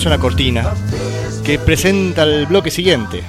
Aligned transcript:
Es 0.00 0.06
una 0.06 0.18
cortina 0.18 0.72
que 1.44 1.58
presenta 1.58 2.22
el 2.22 2.46
bloque 2.46 2.70
siguiente. 2.70 3.22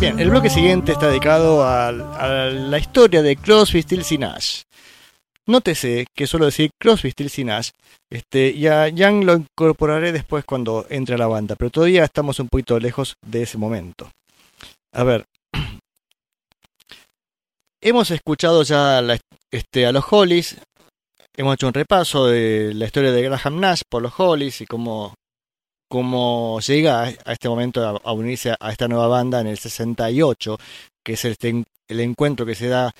Bien, 0.00 0.18
el 0.18 0.30
bloque 0.30 0.48
siguiente 0.48 0.92
está 0.92 1.08
dedicado 1.08 1.62
a, 1.62 1.92
la 1.92 2.78
historia 2.78 3.20
de 3.20 3.36
Crosby, 3.36 3.82
Stills 3.82 4.12
y 4.12 4.18
Nash. 4.18 4.62
Nótese 5.46 6.06
que 6.16 6.26
suelo 6.26 6.46
decir 6.46 6.70
Crosby, 6.80 7.10
Stills 7.10 7.38
y 7.40 7.44
Nash, 7.44 7.70
este, 8.08 8.48
y 8.48 8.66
a 8.66 8.88
Young 8.88 9.24
lo 9.24 9.34
incorporaré 9.34 10.10
después 10.10 10.46
cuando 10.46 10.86
entre 10.88 11.16
a 11.16 11.18
la 11.18 11.26
banda, 11.26 11.54
pero 11.54 11.70
todavía 11.70 12.04
estamos 12.04 12.40
un 12.40 12.48
poquito 12.48 12.80
lejos 12.80 13.12
de 13.26 13.42
ese 13.42 13.58
momento. 13.58 14.10
A 14.94 15.04
ver, 15.04 15.26
hemos 17.80 18.10
escuchado 18.10 18.62
ya 18.62 19.00
la- 19.02 19.18
este, 19.52 19.86
a 19.86 19.92
los 19.92 20.04
Hollies, 20.10 20.56
hemos 21.36 21.54
hecho 21.54 21.68
un 21.68 21.74
repaso 21.74 22.26
de 22.26 22.72
la 22.74 22.86
historia 22.86 23.12
de 23.12 23.22
Graham 23.22 23.60
Nash 23.60 23.82
por 23.88 24.02
los 24.02 24.12
Hollies 24.18 24.60
y 24.60 24.66
cómo, 24.66 25.14
cómo 25.90 26.60
llega 26.60 27.04
a 27.04 27.32
este 27.32 27.48
momento 27.48 28.00
a, 28.04 28.12
unirse 28.12 28.54
a 28.58 28.70
esta 28.72 28.88
nueva 28.88 29.06
banda 29.08 29.40
en 29.40 29.46
el 29.46 29.58
68, 29.58 30.58
que 31.04 31.12
es 31.14 31.24
este 31.24 31.48
en- 31.48 31.64
el 31.88 32.00
encuentro 32.00 32.44
que 32.44 32.54
se 32.54 32.68
da 32.68 32.92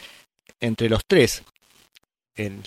entre 0.61 0.89
los 0.89 1.03
tres. 1.07 1.43
El, 2.37 2.63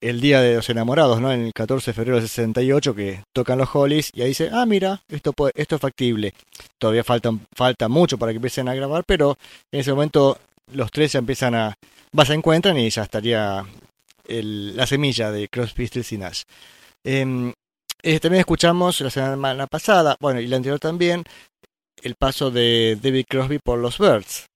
el 0.00 0.20
día 0.20 0.40
de 0.40 0.54
los 0.54 0.68
enamorados, 0.70 1.20
¿no? 1.20 1.32
En 1.32 1.40
el 1.46 1.52
14 1.52 1.90
de 1.90 1.94
febrero 1.94 2.18
del 2.18 2.28
68, 2.28 2.94
que 2.94 3.24
tocan 3.34 3.58
los 3.58 3.74
Hollies 3.74 4.10
y 4.14 4.22
ahí 4.22 4.28
dice, 4.28 4.48
ah, 4.52 4.64
mira, 4.64 5.02
esto, 5.08 5.32
puede- 5.32 5.52
esto 5.56 5.74
es 5.74 5.80
factible. 5.80 6.34
Todavía 6.78 7.02
falta, 7.02 7.30
falta 7.56 7.88
mucho 7.88 8.16
para 8.18 8.30
que 8.30 8.36
empiecen 8.36 8.68
a 8.68 8.74
grabar, 8.74 9.02
pero 9.04 9.36
en 9.72 9.80
ese 9.80 9.90
momento 9.92 10.38
los 10.72 10.90
tres 10.90 11.12
ya 11.12 11.18
empiezan 11.18 11.54
a... 11.54 11.74
Va, 12.18 12.24
se 12.24 12.34
encuentran 12.34 12.78
y 12.78 12.88
ya 12.90 13.02
estaría 13.02 13.64
el- 14.26 14.76
la 14.76 14.86
semilla 14.86 15.30
de 15.30 15.48
Crosby, 15.48 15.86
Stills 15.86 16.12
y 16.12 16.18
Nash. 16.18 16.42
Em, 17.04 17.52
eh, 18.02 18.20
también 18.20 18.40
escuchamos 18.40 19.00
la 19.00 19.10
semana 19.10 19.66
pasada, 19.66 20.16
bueno, 20.20 20.40
y 20.40 20.46
la 20.46 20.56
anterior 20.56 20.78
también, 20.78 21.24
el 22.02 22.14
paso 22.14 22.50
de 22.50 22.98
David 23.00 23.26
Crosby 23.28 23.58
por 23.58 23.78
los 23.78 23.98
Birds. 23.98 24.46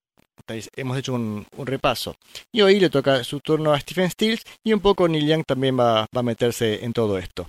Hemos 0.77 0.99
hecho 0.99 1.15
un, 1.15 1.47
repaso. 1.59 2.17
Y 2.53 2.61
hoy 2.63 2.81
le 2.81 2.91
toca 2.91 3.23
su 3.25 3.41
turno 3.41 3.73
a 3.73 3.81
Stephen 3.81 4.11
Stills 4.11 4.43
y 4.65 4.73
un 4.73 4.81
poco 4.81 5.09
Neil 5.09 5.27
Young 5.27 5.45
también 5.47 5.79
va 5.79 6.07
a 6.13 6.23
meterse 6.23 6.85
en 6.85 6.93
todo 6.93 7.17
esto. 7.17 7.49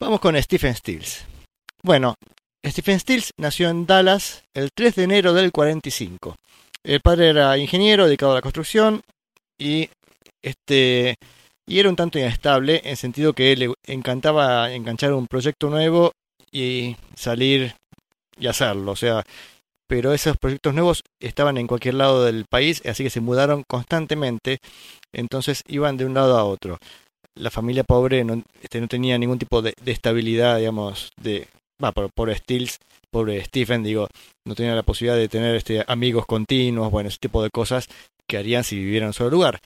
Vamos 0.00 0.20
con 0.20 0.40
Stephen 0.42 0.74
Stills. 0.74 1.24
Bueno, 1.82 2.14
Stephen 2.70 3.00
Stills 3.00 3.30
nació 3.38 3.68
en 3.68 3.86
Dallas 3.86 4.44
el 4.54 4.70
3 4.74 4.94
de 4.96 5.04
enero 5.04 5.32
del 5.32 5.52
45. 5.52 6.36
El 6.84 7.00
padre 7.00 7.28
era 7.28 7.56
ingeniero 7.58 8.06
dedicado 8.06 8.32
a 8.32 8.36
la 8.36 8.42
construcción 8.42 9.02
y 9.58 9.88
este 10.42 11.16
y 11.66 11.78
era 11.78 11.88
un 11.88 11.96
tanto 11.96 12.18
inestable 12.18 12.80
en 12.84 12.90
el 12.90 12.96
sentido 12.96 13.32
que 13.32 13.54
le 13.54 13.72
encantaba 13.86 14.72
enganchar 14.72 15.12
un 15.12 15.26
proyecto 15.26 15.68
nuevo 15.68 16.12
y 16.50 16.96
salir 17.14 17.74
y 18.38 18.46
hacerlo, 18.46 18.92
o 18.92 18.96
sea, 18.96 19.22
pero 19.86 20.14
esos 20.14 20.36
proyectos 20.38 20.72
nuevos 20.72 21.02
estaban 21.20 21.58
en 21.58 21.66
cualquier 21.66 21.94
lado 21.94 22.24
del 22.24 22.46
país, 22.48 22.82
así 22.86 23.04
que 23.04 23.10
se 23.10 23.20
mudaron 23.20 23.64
constantemente, 23.68 24.58
entonces 25.12 25.62
iban 25.66 25.96
de 25.96 26.06
un 26.06 26.14
lado 26.14 26.38
a 26.38 26.44
otro. 26.44 26.78
La 27.34 27.50
familia 27.50 27.84
pobre 27.84 28.24
no, 28.24 28.42
este, 28.62 28.80
no 28.80 28.88
tenía 28.88 29.18
ningún 29.18 29.38
tipo 29.38 29.60
de, 29.60 29.74
de 29.82 29.92
estabilidad, 29.92 30.58
digamos, 30.58 31.10
de 31.20 31.48
va 31.82 31.92
por, 31.92 32.10
por 32.12 32.32
pobre 33.10 33.44
Stephen, 33.44 33.82
digo, 33.82 34.08
no 34.46 34.54
tenía 34.54 34.74
la 34.74 34.82
posibilidad 34.82 35.16
de 35.16 35.28
tener 35.28 35.54
este 35.54 35.84
amigos 35.86 36.26
continuos, 36.26 36.90
bueno, 36.90 37.08
ese 37.08 37.18
tipo 37.18 37.42
de 37.42 37.50
cosas 37.50 37.88
que 38.28 38.36
harían 38.36 38.64
si 38.64 38.76
vivieran 38.76 39.06
en 39.06 39.08
un 39.08 39.14
solo 39.14 39.30
lugar. 39.30 39.58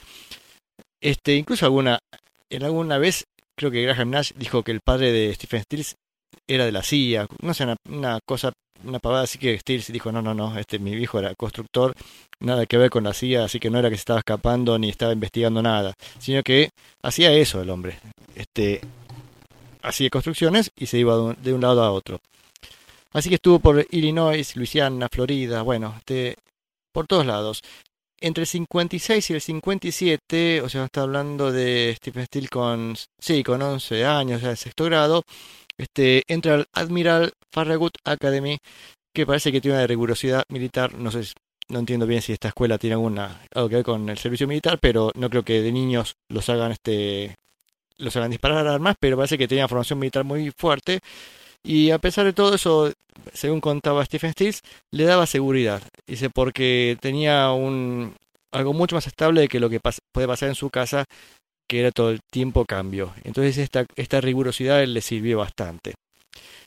Este, 1.00 1.34
incluso 1.34 1.66
alguna, 1.66 1.98
en 2.50 2.62
alguna 2.62 2.98
vez 2.98 3.24
creo 3.58 3.70
que 3.70 3.82
Graham 3.82 4.10
Nash 4.10 4.32
dijo 4.36 4.62
que 4.62 4.70
el 4.72 4.80
padre 4.80 5.12
de 5.12 5.34
Stephen 5.34 5.62
Stills 5.62 5.94
era 6.48 6.64
de 6.64 6.72
la 6.72 6.82
CIA, 6.82 7.26
no 7.42 7.54
sé, 7.54 7.64
una, 7.64 7.76
una 7.88 8.18
cosa, 8.24 8.52
una 8.84 8.98
pavada 8.98 9.24
así 9.24 9.38
que 9.38 9.58
Stills 9.58 9.92
dijo, 9.92 10.12
no, 10.12 10.22
no, 10.22 10.34
no, 10.34 10.56
este, 10.58 10.78
mi 10.78 10.94
viejo 10.94 11.18
era 11.18 11.34
constructor, 11.34 11.94
nada 12.40 12.66
que 12.66 12.78
ver 12.78 12.90
con 12.90 13.04
la 13.04 13.14
CIA, 13.14 13.44
así 13.44 13.58
que 13.58 13.70
no 13.70 13.78
era 13.78 13.90
que 13.90 13.96
se 13.96 14.00
estaba 14.00 14.20
escapando 14.20 14.78
ni 14.78 14.88
estaba 14.88 15.12
investigando 15.12 15.62
nada, 15.62 15.94
sino 16.18 16.42
que 16.42 16.70
hacía 17.02 17.32
eso 17.32 17.60
el 17.60 17.70
hombre, 17.70 17.98
este, 18.34 18.80
hacía 19.82 20.10
construcciones 20.10 20.70
y 20.76 20.86
se 20.86 20.98
iba 20.98 21.14
de 21.14 21.20
un, 21.20 21.36
de 21.42 21.54
un 21.54 21.60
lado 21.60 21.82
a 21.82 21.92
otro. 21.92 22.20
Así 23.12 23.28
que 23.28 23.34
estuvo 23.36 23.58
por 23.58 23.86
Illinois, 23.90 24.56
Luisiana, 24.56 25.08
Florida, 25.10 25.62
bueno, 25.62 25.94
este, 25.98 26.36
por 26.92 27.06
todos 27.06 27.26
lados. 27.26 27.62
Entre 28.20 28.42
el 28.42 28.46
56 28.46 29.30
y 29.30 29.34
el 29.34 29.40
57, 29.40 30.62
o 30.62 30.68
sea, 30.68 30.84
está 30.84 31.02
hablando 31.02 31.50
de 31.50 31.94
Stephen 31.96 32.26
Steele 32.26 32.48
con, 32.48 32.94
sí, 33.18 33.42
con 33.42 33.60
11 33.60 34.04
años, 34.04 34.40
ya 34.40 34.50
en 34.50 34.56
sexto 34.56 34.84
grado, 34.84 35.24
este, 35.76 36.22
entra 36.28 36.54
al 36.54 36.66
Admiral 36.72 37.32
Farragut 37.50 37.92
Academy, 38.04 38.58
que 39.12 39.26
parece 39.26 39.50
que 39.50 39.60
tiene 39.60 39.76
una 39.76 39.86
rigurosidad 39.86 40.44
militar, 40.48 40.94
no 40.94 41.10
sé, 41.10 41.34
no 41.68 41.80
entiendo 41.80 42.06
bien 42.06 42.22
si 42.22 42.32
esta 42.32 42.48
escuela 42.48 42.78
tiene 42.78 42.94
alguna, 42.94 43.42
algo 43.54 43.68
que 43.68 43.76
ver 43.76 43.84
con 43.84 44.08
el 44.08 44.18
servicio 44.18 44.46
militar, 44.46 44.78
pero 44.80 45.10
no 45.16 45.28
creo 45.28 45.42
que 45.42 45.60
de 45.60 45.72
niños 45.72 46.14
los 46.28 46.48
hagan, 46.48 46.72
este, 46.72 47.34
los 47.98 48.16
hagan 48.16 48.30
disparar 48.30 48.66
armas, 48.66 48.96
pero 48.98 49.16
parece 49.16 49.38
que 49.38 49.48
tenía 49.48 49.68
formación 49.68 49.98
militar 49.98 50.24
muy 50.24 50.52
fuerte, 50.56 51.00
y 51.64 51.90
a 51.90 51.98
pesar 51.98 52.24
de 52.24 52.32
todo 52.32 52.54
eso, 52.54 52.92
según 53.32 53.60
contaba 53.60 54.04
Stephen 54.04 54.32
Stills, 54.32 54.62
le 54.90 55.04
daba 55.04 55.26
seguridad. 55.26 55.82
Dice, 56.06 56.28
porque 56.30 56.96
tenía 57.00 57.52
un 57.52 58.14
algo 58.52 58.72
mucho 58.74 58.94
más 58.96 59.06
estable 59.06 59.48
que 59.48 59.60
lo 59.60 59.70
que 59.70 59.80
puede 59.80 60.26
pasar 60.26 60.48
en 60.48 60.54
su 60.54 60.70
casa, 60.70 61.04
que 61.68 61.80
era 61.80 61.90
todo 61.90 62.10
el 62.10 62.20
tiempo 62.30 62.64
cambio. 62.64 63.14
Entonces 63.24 63.58
esta, 63.58 63.86
esta 63.96 64.20
rigurosidad 64.20 64.84
le 64.84 65.00
sirvió 65.00 65.38
bastante. 65.38 65.94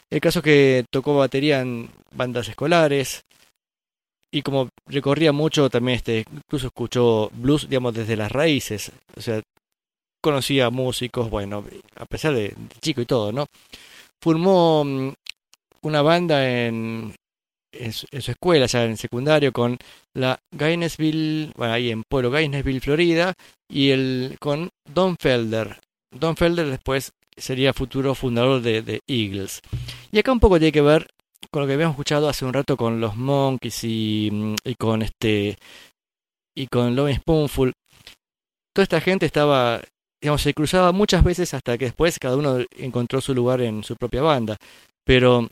El 0.09 0.21
caso 0.21 0.39
es 0.39 0.43
que 0.43 0.85
tocó 0.91 1.15
batería 1.17 1.61
en 1.61 1.89
bandas 2.11 2.47
escolares 2.47 3.21
y 4.31 4.41
como 4.41 4.69
recorría 4.87 5.31
mucho 5.31 5.69
también 5.69 5.97
este, 5.97 6.25
incluso 6.31 6.67
escuchó 6.67 7.29
blues, 7.33 7.69
digamos, 7.69 7.93
desde 7.93 8.15
las 8.15 8.31
raíces. 8.31 8.91
O 9.15 9.21
sea, 9.21 9.41
conocía 10.25 10.71
músicos, 10.71 11.29
bueno, 11.29 11.63
a 11.95 12.05
pesar 12.05 12.33
de, 12.33 12.55
chico 12.81 12.99
y 13.01 13.05
todo, 13.05 13.31
¿no? 13.31 13.45
Formó 14.19 14.83
mm, 14.83 15.13
una 15.83 16.01
banda 16.01 16.49
en, 16.49 17.13
en, 17.71 17.93
su, 17.93 18.07
escuela, 18.11 18.65
ya 18.65 18.85
en 18.85 18.97
secundario, 18.97 19.53
con 19.53 19.77
la 20.15 20.39
Gainesville, 20.51 21.51
bueno, 21.55 21.73
ahí 21.73 21.91
en 21.91 22.01
Pueblo 22.09 22.31
Gainesville, 22.31 22.81
Florida, 22.81 23.33
y 23.69 23.91
el 23.91 24.37
con 24.39 24.69
Don 24.91 25.15
Felder. 25.19 25.79
Don 26.11 26.35
Felder 26.35 26.71
después 26.71 27.11
sería 27.37 27.71
futuro 27.71 28.15
fundador 28.15 28.63
de, 28.63 28.81
de 28.81 29.01
Eagles. 29.07 29.61
Y 30.11 30.17
acá 30.17 30.31
un 30.31 30.39
poco 30.39 30.57
tiene 30.57 30.71
que 30.71 30.81
ver 30.81 31.05
con 31.51 31.61
lo 31.61 31.67
que 31.67 31.73
habíamos 31.73 31.93
escuchado 31.93 32.27
hace 32.27 32.45
un 32.45 32.53
rato 32.53 32.75
con 32.77 32.99
los 32.99 33.15
Monkeys 33.15 33.83
y, 33.83 34.29
mm, 34.31 34.55
y 34.63 34.73
con 34.73 35.03
este 35.03 35.59
y 36.57 36.65
con 36.65 36.95
Loving 36.95 37.17
Spoonful. 37.17 37.73
Toda 38.73 38.83
esta 38.83 39.01
gente 39.01 39.27
estaba, 39.27 39.81
digamos, 40.25 40.41
se 40.41 40.55
cruzaba 40.55 40.91
muchas 40.91 41.23
veces 41.23 41.53
hasta 41.53 41.77
que 41.77 41.85
después 41.85 42.17
cada 42.17 42.35
uno 42.35 42.57
encontró 42.79 43.21
su 43.21 43.35
lugar 43.35 43.61
en 43.61 43.83
su 43.83 43.95
propia 43.95 44.23
banda. 44.23 44.57
Pero 45.05 45.47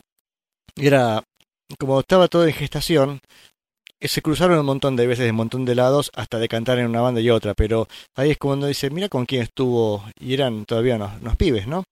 era, 0.76 1.24
como 1.78 2.00
estaba 2.00 2.28
todo 2.28 2.48
en 2.48 2.54
gestación, 2.54 3.20
se 4.02 4.24
cruzaron 4.24 4.58
un 4.58 4.66
montón 4.66 4.96
de 4.96 5.06
veces, 5.06 5.30
un 5.30 5.36
montón 5.36 5.64
de 5.64 5.76
lados, 5.76 6.10
hasta 6.16 6.40
de 6.40 6.48
cantar 6.48 6.80
en 6.80 6.88
una 6.88 7.02
banda 7.02 7.22
y 7.22 7.30
otra, 7.30 7.54
pero 7.54 7.88
ahí 8.16 8.32
es 8.32 8.40
cuando 8.40 8.66
dice, 8.66 8.90
mira 8.90 9.10
con 9.10 9.28
quién 9.28 9.44
estuvo, 9.44 10.04
y 10.20 10.34
eran 10.34 10.66
todavía 10.66 10.96
unos, 10.96 11.38
pibes, 11.38 11.68
¿no? 11.68 11.84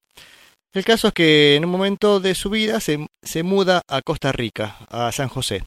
El 0.73 0.83
caso 0.83 1.09
es 1.09 1.13
que 1.13 1.57
en 1.57 1.65
un 1.65 1.69
momento 1.69 2.19
de 2.19 2.33
su 2.33 2.49
vida 2.49 2.79
se, 2.79 3.05
se 3.21 3.43
muda 3.43 3.83
a 3.87 4.01
Costa 4.01 4.31
Rica, 4.31 4.77
a 4.89 5.11
San 5.11 5.29
José, 5.29 5.63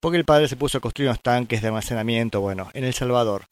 porque 0.00 0.18
el 0.18 0.24
padre 0.24 0.46
se 0.46 0.56
puso 0.56 0.78
a 0.78 0.80
construir 0.80 1.10
unos 1.10 1.20
tanques 1.20 1.62
de 1.62 1.66
almacenamiento, 1.66 2.40
bueno, 2.40 2.70
en 2.74 2.84
El 2.84 2.94
Salvador. 2.94 3.46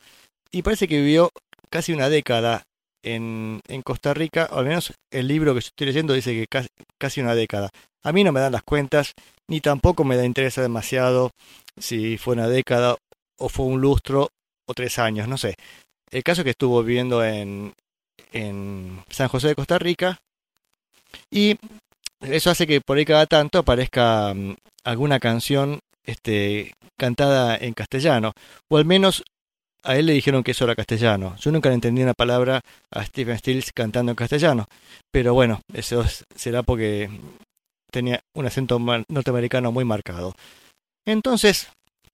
Y 0.53 0.63
parece 0.63 0.87
que 0.87 1.01
vivió 1.01 1.31
casi 1.69 1.93
una 1.93 2.09
década 2.09 2.63
en, 3.03 3.61
Costa 3.85 4.15
Rica, 4.15 4.49
o 4.53 4.59
al 4.59 4.67
menos 4.67 4.93
el 5.11 5.29
libro 5.29 5.53
que 5.53 5.61
estoy 5.61 5.87
leyendo 5.87 6.15
dice 6.15 6.33
que 6.33 6.69
casi, 6.99 7.21
una 7.21 7.35
década. 7.35 7.71
A 8.05 8.13
mí 8.13 8.25
no 8.25 8.33
me 8.33 8.41
dan 8.41 8.53
las 8.53 8.63
cuentas, 8.63 9.13
ni 9.49 9.61
tampoco 9.61 10.05
me 10.05 10.17
da 10.17 10.25
interés 10.25 10.57
demasiado 10.57 11.31
si 11.79 12.19
fue 12.19 12.35
una 12.35 12.49
década 12.49 12.97
o 13.39 13.49
fue 13.49 13.67
un 13.67 13.81
lustro 13.81 14.31
o 14.67 14.75
tres 14.75 14.99
años, 14.99 15.29
no 15.29 15.39
sé. 15.39 15.57
El 16.11 16.23
caso 16.23 16.43
es 16.43 16.45
que 16.45 16.51
estuvo 16.51 16.83
viviendo 16.83 17.25
en, 17.25 17.73
en 18.33 19.03
San 19.09 19.29
José 19.29 19.49
de 19.49 19.55
Costa 19.55 19.79
Rica 19.79 20.21
y 21.31 21.57
eso 22.21 22.51
hace 22.51 22.67
que 22.67 22.81
por 22.81 22.99
ahí 22.99 23.05
cada 23.05 23.27
tanto 23.27 23.59
aparezca 23.59 24.33
mm, 24.35 24.55
alguna 24.85 25.19
canción 25.19 25.81
este, 26.05 26.75
cantada 26.99 27.57
en 27.57 27.75
castellano, 27.75 28.33
o 28.69 28.77
al 28.77 28.85
menos 28.85 29.25
a 29.83 29.97
él 29.97 30.07
le 30.07 30.13
dijeron 30.13 30.43
que 30.43 30.53
eso 30.53 30.65
era 30.65 30.77
castellano. 30.77 31.37
Yo 31.39 31.51
nunca 31.51 31.69
le 31.69 31.75
entendí 31.75 32.03
una 32.03 32.15
palabra 32.15 32.61
a 32.91 33.05
Stephen 33.05 33.39
Stills 33.39 33.73
cantando 33.73 34.13
en 34.13 34.17
castellano, 34.17 34.67
pero 35.11 35.35
bueno, 35.35 35.61
eso 35.73 36.05
será 36.35 36.63
porque 36.63 37.11
tenía 37.91 38.21
un 38.35 38.47
acento 38.47 38.79
norteamericano 39.09 39.73
muy 39.73 39.85
marcado. 39.85 40.35
Entonces, 41.07 41.69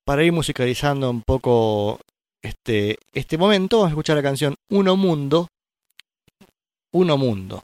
para 0.04 0.24
ir 0.24 0.32
musicalizando 0.32 1.10
un 1.10 1.22
poco 1.22 2.00
este, 2.42 2.98
este 3.12 3.38
momento, 3.38 3.78
vamos 3.78 3.90
a 3.90 3.92
escuchar 3.92 4.16
la 4.16 4.22
canción 4.22 4.54
Uno 4.70 4.96
Mundo. 4.96 5.48
Uno 6.92 7.16
Mundo. 7.18 7.62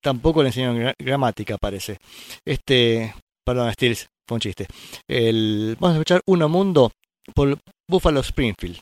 Tampoco 0.00 0.42
le 0.42 0.50
enseñaron 0.50 0.94
gramática, 0.98 1.58
parece. 1.58 1.98
Este, 2.44 3.12
perdón, 3.44 3.72
Stills, 3.72 4.08
fue 4.28 4.36
un 4.36 4.40
chiste. 4.40 4.68
El, 5.08 5.76
vamos 5.80 5.96
a 5.96 5.98
escuchar 5.98 6.20
Uno 6.26 6.48
Mundo 6.48 6.92
por 7.34 7.58
Buffalo 7.88 8.20
Springfield. 8.20 8.80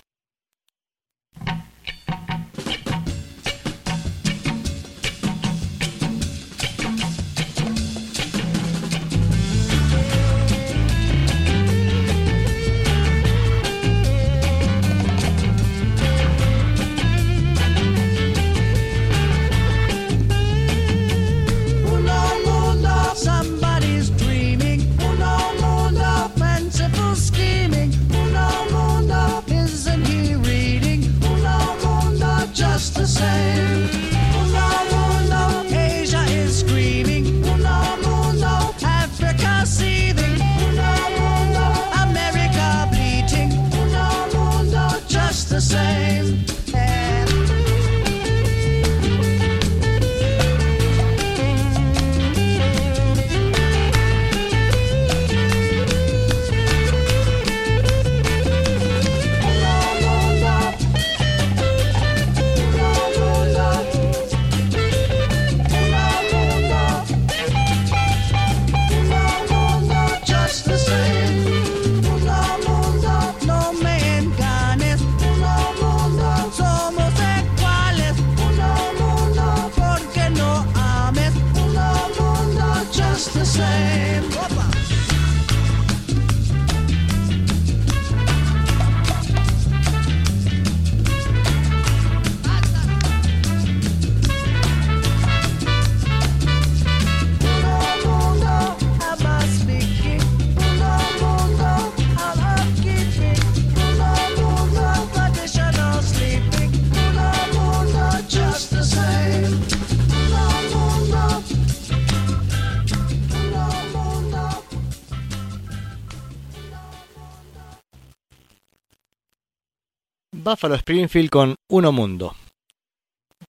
Buffalo 120.46 120.76
Springfield 120.76 121.28
con 121.28 121.56
Uno 121.68 121.90
Mundo. 121.90 122.36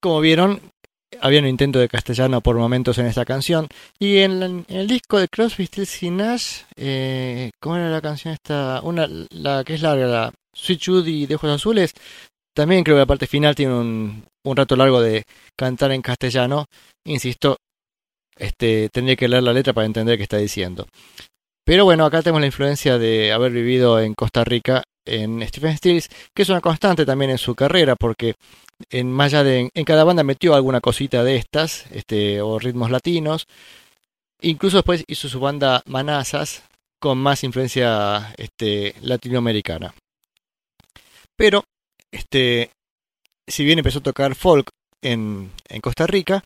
Como 0.00 0.20
vieron, 0.20 0.60
había 1.20 1.38
un 1.38 1.46
intento 1.46 1.78
de 1.78 1.88
castellano 1.88 2.40
por 2.40 2.56
momentos 2.56 2.98
en 2.98 3.06
esta 3.06 3.24
canción. 3.24 3.68
Y 4.00 4.18
en, 4.18 4.66
el 4.66 4.88
disco 4.88 5.20
de 5.20 5.28
Crosby, 5.28 5.66
Stills 5.66 6.02
y 6.02 6.10
Nash, 6.10 6.62
eh, 6.74 7.52
¿cómo 7.60 7.76
era 7.76 7.88
la 7.88 8.00
canción 8.00 8.34
esta? 8.34 8.80
Una, 8.82 9.08
la 9.30 9.62
que 9.62 9.74
es 9.74 9.82
larga, 9.82 10.06
la 10.06 10.32
Sweet 10.52 10.80
Judy 10.84 11.26
de 11.26 11.36
Ojos 11.36 11.50
Azules. 11.50 11.94
También 12.52 12.82
creo 12.82 12.96
que 12.96 13.02
la 13.02 13.06
parte 13.06 13.28
final 13.28 13.54
tiene 13.54 13.74
un, 13.74 14.24
un 14.44 14.56
rato 14.56 14.74
largo 14.74 15.00
de 15.00 15.22
cantar 15.56 15.92
en 15.92 16.02
castellano. 16.02 16.64
Insisto, 17.06 17.58
este, 18.36 18.88
tendría 18.88 19.14
que 19.14 19.28
leer 19.28 19.44
la 19.44 19.52
letra 19.52 19.72
para 19.72 19.86
entender 19.86 20.16
qué 20.16 20.24
está 20.24 20.38
diciendo. 20.38 20.88
Pero 21.64 21.84
bueno, 21.84 22.04
acá 22.04 22.22
tenemos 22.22 22.40
la 22.40 22.46
influencia 22.46 22.98
de 22.98 23.30
haber 23.30 23.52
vivido 23.52 24.00
en 24.00 24.14
Costa 24.14 24.42
Rica 24.42 24.82
en 25.08 25.46
Stephen 25.48 25.76
Stills, 25.76 26.08
que 26.34 26.42
es 26.42 26.48
una 26.48 26.60
constante 26.60 27.06
también 27.06 27.30
en 27.30 27.38
su 27.38 27.54
carrera, 27.54 27.96
porque 27.96 28.34
en 28.90 29.10
más 29.10 29.32
allá 29.32 29.44
de 29.44 29.70
en 29.72 29.84
cada 29.84 30.04
banda 30.04 30.22
metió 30.22 30.54
alguna 30.54 30.80
cosita 30.80 31.24
de 31.24 31.36
estas, 31.36 31.86
este, 31.90 32.40
o 32.40 32.58
ritmos 32.58 32.90
latinos. 32.90 33.46
Incluso 34.40 34.78
después 34.78 35.04
hizo 35.08 35.28
su 35.28 35.40
banda 35.40 35.82
Manazas 35.86 36.62
con 37.00 37.18
más 37.18 37.44
influencia 37.44 38.34
este, 38.36 38.94
latinoamericana. 39.02 39.94
Pero, 41.36 41.64
este, 42.12 42.70
si 43.46 43.64
bien 43.64 43.78
empezó 43.78 44.00
a 44.00 44.02
tocar 44.02 44.34
folk 44.34 44.70
en, 45.02 45.52
en 45.68 45.80
Costa 45.80 46.06
Rica, 46.06 46.44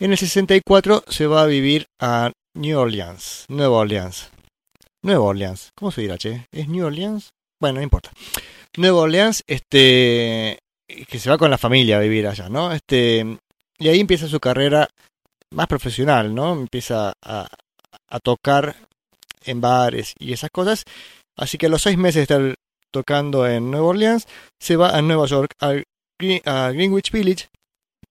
en 0.00 0.12
el 0.12 0.18
64 0.18 1.04
se 1.08 1.26
va 1.26 1.42
a 1.42 1.46
vivir 1.46 1.86
a 2.00 2.32
New 2.54 2.78
Orleans, 2.78 3.46
Nueva 3.48 3.78
Orleans. 3.78 4.30
Nueva 5.02 5.24
Orleans, 5.24 5.70
¿cómo 5.76 5.90
se 5.90 6.02
dirá, 6.02 6.18
che? 6.18 6.46
¿Es 6.52 6.68
New 6.68 6.86
Orleans? 6.86 7.30
Bueno, 7.60 7.78
no 7.78 7.82
importa. 7.82 8.10
Nueva 8.76 8.98
Orleans, 8.98 9.42
este, 9.46 10.58
que 11.08 11.18
se 11.18 11.30
va 11.30 11.38
con 11.38 11.50
la 11.50 11.58
familia 11.58 11.96
a 11.96 12.00
vivir 12.00 12.26
allá, 12.26 12.48
¿no? 12.48 12.72
Este, 12.72 13.38
y 13.78 13.88
ahí 13.88 14.00
empieza 14.00 14.28
su 14.28 14.40
carrera 14.40 14.88
más 15.52 15.66
profesional, 15.66 16.34
¿no? 16.34 16.52
Empieza 16.52 17.12
a, 17.22 17.48
a 18.08 18.20
tocar 18.20 18.76
en 19.44 19.60
bares 19.60 20.14
y 20.18 20.32
esas 20.32 20.50
cosas. 20.50 20.84
Así 21.36 21.58
que 21.58 21.66
a 21.66 21.68
los 21.68 21.82
seis 21.82 21.96
meses 21.96 22.16
de 22.16 22.22
estar 22.22 22.54
tocando 22.90 23.46
en 23.46 23.70
Nueva 23.70 23.88
Orleans, 23.88 24.26
se 24.60 24.76
va 24.76 24.96
a 24.96 25.02
Nueva 25.02 25.26
York, 25.26 25.54
a, 25.60 25.74
Greenwich 26.18 27.12
Village, 27.12 27.48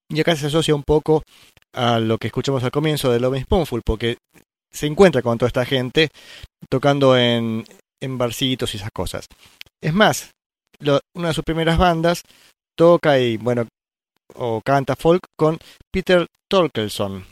y 0.10 0.22
acá 0.22 0.36
se 0.36 0.48
asocia 0.48 0.76
un 0.76 0.84
poco 0.84 1.24
a 1.74 2.00
lo 2.00 2.18
que 2.18 2.28
escuchamos 2.28 2.64
al 2.64 2.72
comienzo 2.72 3.12
de 3.12 3.20
Love 3.20 3.42
Spoonful, 3.42 3.82
porque 3.86 4.18
se 4.72 4.88
encuentra 4.88 5.22
con 5.22 5.38
toda 5.38 5.48
esta 5.48 5.66
gente 5.66 6.10
tocando 6.70 7.18
en, 7.18 7.66
en 8.02 8.18
barcitos 8.18 8.74
y 8.74 8.78
esas 8.78 8.92
cosas. 8.92 9.26
Es 9.82 9.94
más, 9.94 10.32
una 11.16 11.30
de 11.30 11.34
sus 11.34 11.44
primeras 11.44 11.78
bandas 11.78 12.22
toca 12.76 13.20
y, 13.20 13.38
bueno, 13.38 13.68
o 14.36 14.62
canta 14.62 14.96
folk 14.96 15.22
con 15.38 15.58
Peter 15.92 16.28
Torkelson. 16.50 17.26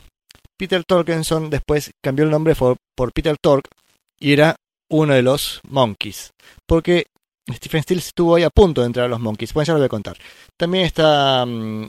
Peter 0.58 0.82
Torkelson 0.84 1.50
después 1.50 1.90
cambió 2.02 2.24
el 2.24 2.30
nombre 2.30 2.54
por, 2.54 2.78
Peter 3.12 3.36
Tork 3.40 3.64
y 4.18 4.32
era 4.32 4.56
uno 4.90 5.14
de 5.14 5.22
los 5.22 5.60
Monkeys. 5.68 6.30
Porque 6.66 7.06
Stephen 7.52 7.82
Stills 7.82 8.06
estuvo 8.06 8.34
ahí 8.34 8.42
a 8.42 8.50
punto 8.50 8.80
de 8.80 8.86
entrar 8.86 9.06
a 9.06 9.08
los 9.08 9.20
Monkeys. 9.20 9.52
Bueno, 9.52 9.66
ya 9.66 9.72
lo 9.74 9.80
voy 9.80 9.86
a 9.86 9.90
contar. 9.90 10.16
También 10.56 10.84
está, 10.86 11.44
mm, 11.46 11.88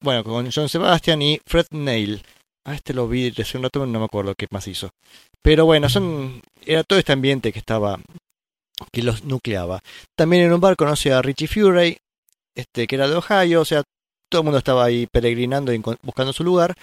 bueno, 0.00 0.24
con 0.24 0.50
John 0.52 0.68
Sebastian 0.68 1.20
y 1.22 1.40
Fred 1.44 1.66
Neil. 1.70 2.22
A 2.68 2.74
este 2.74 2.92
lo 2.92 3.08
vi 3.08 3.32
hace 3.38 3.56
un 3.56 3.62
rato, 3.62 3.86
no 3.86 3.98
me 3.98 4.04
acuerdo 4.04 4.34
qué 4.34 4.46
más 4.50 4.68
hizo. 4.68 4.90
Pero 5.42 5.64
bueno, 5.64 5.88
son 5.88 6.42
era 6.66 6.84
todo 6.84 6.98
este 6.98 7.12
ambiente 7.12 7.50
que 7.50 7.58
estaba, 7.58 7.98
que 8.92 9.02
los 9.02 9.24
nucleaba. 9.24 9.80
También 10.14 10.42
en 10.42 10.52
un 10.52 10.60
bar 10.60 10.76
conoce 10.76 11.10
a 11.14 11.22
Richie 11.22 11.48
Furay, 11.48 11.96
este, 12.54 12.86
que 12.86 12.96
era 12.96 13.08
de 13.08 13.16
Ohio, 13.16 13.62
o 13.62 13.64
sea, 13.64 13.84
todo 14.30 14.42
el 14.42 14.44
mundo 14.44 14.58
estaba 14.58 14.84
ahí 14.84 15.06
peregrinando 15.10 15.72
y 15.72 15.82
buscando 16.02 16.34
su 16.34 16.44
lugar. 16.44 16.74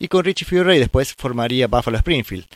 Y 0.00 0.08
con 0.08 0.24
Richie 0.24 0.46
Furay 0.46 0.78
después 0.78 1.12
formaría 1.12 1.68
Buffalo 1.68 1.98
Springfield. 1.98 2.46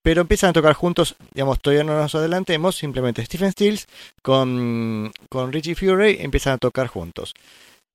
Pero 0.00 0.20
empiezan 0.20 0.50
a 0.50 0.52
tocar 0.52 0.74
juntos, 0.74 1.16
digamos, 1.34 1.60
todavía 1.60 1.82
no 1.82 2.00
nos 2.00 2.14
adelantemos, 2.14 2.76
simplemente 2.76 3.24
Stephen 3.26 3.50
Stills 3.50 3.88
con, 4.22 5.10
con 5.28 5.52
Richie 5.52 5.74
Furay 5.74 6.18
empiezan 6.20 6.52
a 6.52 6.58
tocar 6.58 6.86
juntos. 6.86 7.34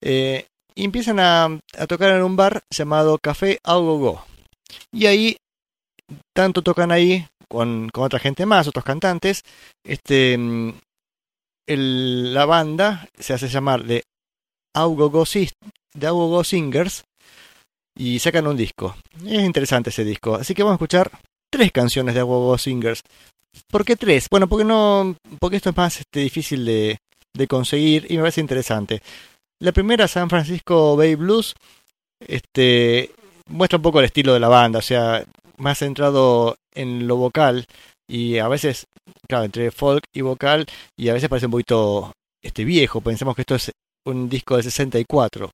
Eh, 0.01 0.46
y 0.75 0.84
empiezan 0.84 1.22
a, 1.22 1.58
tocar 1.88 2.12
en 2.12 2.24
un 2.24 2.36
bar 2.36 2.63
llamado 2.70 3.17
Café 3.17 3.62
Go 3.65 3.98
Go. 3.98 4.31
Y 4.92 5.06
ahí, 5.06 5.38
tanto 6.34 6.62
tocan 6.62 6.92
ahí 6.92 7.28
con, 7.48 7.90
con 7.90 8.06
otra 8.06 8.20
gente 8.20 8.46
más, 8.46 8.68
otros 8.68 8.86
cantantes, 8.86 9.44
este, 9.84 10.34
el, 11.68 12.34
la 12.34 12.46
banda 12.46 13.08
se 13.20 13.34
hace 13.34 13.48
llamar 13.48 13.84
de 13.84 14.04
Go 14.74 15.10
Go, 15.10 15.25
de 15.94 16.10
Go 16.10 16.44
Singers 16.44 17.04
y 17.98 18.20
sacan 18.20 18.48
un 18.48 18.58
disco. 18.58 18.96
Es 19.25 19.44
interesante 19.44 19.90
ese 19.90 20.06
disco, 20.06 20.36
así 20.36 20.56
que 20.56 20.63
vamos 20.63 20.75
a 20.75 20.78
escuchar 20.78 21.12
tres 21.51 21.72
canciones 21.72 22.16
de 22.16 22.22
Go 22.22 22.46
Go 22.46 22.58
Singers. 22.58 23.01
¿Por 23.68 23.84
qué 23.84 23.98
tres? 23.98 24.28
Bueno, 24.32 24.48
porque 24.48 24.63
no, 24.63 25.16
porque 25.40 25.58
esto 25.58 25.72
es 25.72 25.78
más 25.78 26.00
este, 26.00 26.22
difícil 26.22 26.63
de, 26.66 27.00
de 27.34 27.48
conseguir 27.48 28.08
y 28.10 28.16
me 28.16 28.22
parece 28.22 28.42
interesante. 28.42 29.01
La 29.60 29.74
primera, 29.74 30.08
San 30.08 30.30
Francisco 30.30 30.96
Bay 30.96 31.16
Blues, 31.16 31.54
este, 32.20 33.12
muestra 33.51 33.77
un 33.77 33.84
poco 33.84 34.00
el 34.00 34.05
estilo 34.05 34.34
de 34.34 34.39
la 34.39 34.48
banda, 34.48 34.79
o 34.79 34.81
sea, 34.81 35.24
más 35.58 35.79
centrado 35.79 36.55
en 36.74 37.08
lo 37.08 37.17
vocal 37.17 37.65
y 38.10 38.39
a 38.39 38.48
veces, 38.48 38.88
claro, 39.27 39.46
entre 39.46 39.72
folk 39.72 40.03
y 40.13 40.22
vocal 40.22 40.65
y 40.98 41.10
a 41.10 41.13
veces 41.13 41.29
parece 41.29 41.46
un 41.46 41.53
poquito 41.53 42.12
este, 42.43 42.65
viejo, 42.65 43.01
pensemos 43.01 43.36
que 43.36 43.41
esto 43.41 43.55
es 43.55 43.72
un 44.05 44.29
disco 44.29 44.58
de 44.58 44.63
64. 44.63 45.51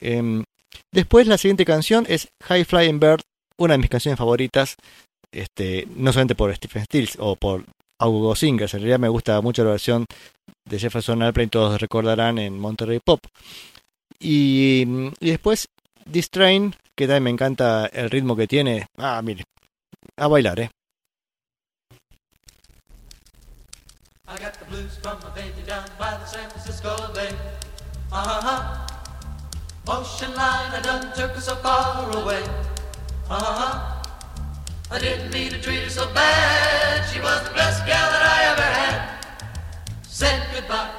Em, 0.00 0.44
después 0.92 1.26
la 1.26 1.38
siguiente 1.38 1.64
canción 1.64 2.06
es 2.08 2.28
High 2.44 2.64
Flying 2.64 3.00
Bird, 3.00 3.20
una 3.58 3.74
de 3.74 3.78
mis 3.78 3.90
canciones 3.90 4.18
favoritas, 4.18 4.76
este, 5.32 5.86
no 5.96 6.12
solamente 6.12 6.34
por 6.34 6.54
Stephen 6.54 6.84
Stills 6.84 7.16
o 7.18 7.36
por 7.36 7.64
Hugo 8.00 8.36
Singers, 8.36 8.74
en 8.74 8.80
realidad 8.80 8.98
me 8.98 9.08
gusta 9.08 9.40
mucho 9.40 9.64
la 9.64 9.70
versión 9.70 10.04
de 10.68 10.78
Jefferson 10.78 11.22
Airplane, 11.22 11.48
todos 11.48 11.80
recordarán 11.80 12.38
en 12.38 12.58
Monterrey 12.58 13.00
Pop. 13.04 13.20
Y, 14.18 14.84
y 15.20 15.30
después 15.30 15.68
This 16.10 16.30
Train, 16.30 16.74
que 16.96 17.06
también 17.06 17.24
me 17.24 17.30
encanta 17.30 17.86
el 17.86 18.10
ritmo 18.10 18.36
que 18.36 18.46
tiene. 18.46 18.86
Ah, 18.98 19.20
mire, 19.22 19.44
a 20.16 20.26
bailar, 20.26 20.60
eh. 20.60 20.70
I 24.26 24.38
got 24.38 24.54
the 24.54 24.64
blues 24.64 24.96
from 25.02 25.18
my 25.20 25.30
baby 25.34 25.62
down 25.66 25.84
by 25.98 26.16
the 26.16 26.26
San 26.26 26.48
Francisco 26.50 26.96
Bay. 27.14 27.28
Uh-huh. 28.10 28.86
Ocean 29.86 30.34
line, 30.34 30.72
I 30.72 30.80
done 30.82 31.12
took 31.14 31.32
her 31.32 31.40
so 31.40 31.56
far 31.56 32.10
away. 32.16 32.42
Uh-huh. 33.28 34.02
I 34.90 34.98
didn't 34.98 35.32
mean 35.32 35.50
to 35.50 35.60
treat 35.60 35.82
her 35.82 35.90
so 35.90 36.06
bad. 36.14 37.04
She 37.12 37.20
was 37.20 37.42
the 37.46 37.54
best 37.54 37.86
gal 37.86 38.10
that 38.10 38.22
I 38.22 38.52
ever 38.52 38.62
had. 38.62 39.24
Said 40.06 40.42
goodbye, 40.54 40.90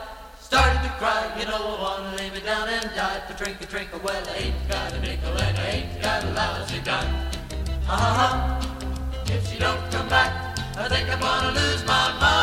started 0.56 0.84
to 0.88 0.94
cry. 1.02 1.24
You 1.38 1.46
know 1.48 1.60
I 1.60 1.82
wanna 1.84 2.16
lay 2.16 2.30
me 2.30 2.40
down 2.40 2.70
and 2.70 2.90
die. 2.96 3.20
To 3.28 3.34
drink 3.34 3.60
a 3.60 3.66
drink, 3.66 3.90
well 4.02 4.24
I 4.34 4.36
ain't 4.44 4.70
got 4.70 4.94
a 4.94 5.00
nickel 5.02 5.36
and 5.46 5.58
I 5.58 5.68
ain't 5.76 6.02
got 6.02 6.24
a 6.24 6.32
lousy 6.32 6.80
dime. 6.80 7.14
Uh-huh. 7.90 8.62
If 9.36 9.42
she 9.50 9.60
don't 9.60 9.84
come 9.92 10.08
back, 10.08 10.32
I 10.78 10.88
think 10.88 11.10
I'm 11.10 11.20
gonna 11.20 11.52
lose 11.60 11.84
my 11.86 12.08
mind. 12.22 12.35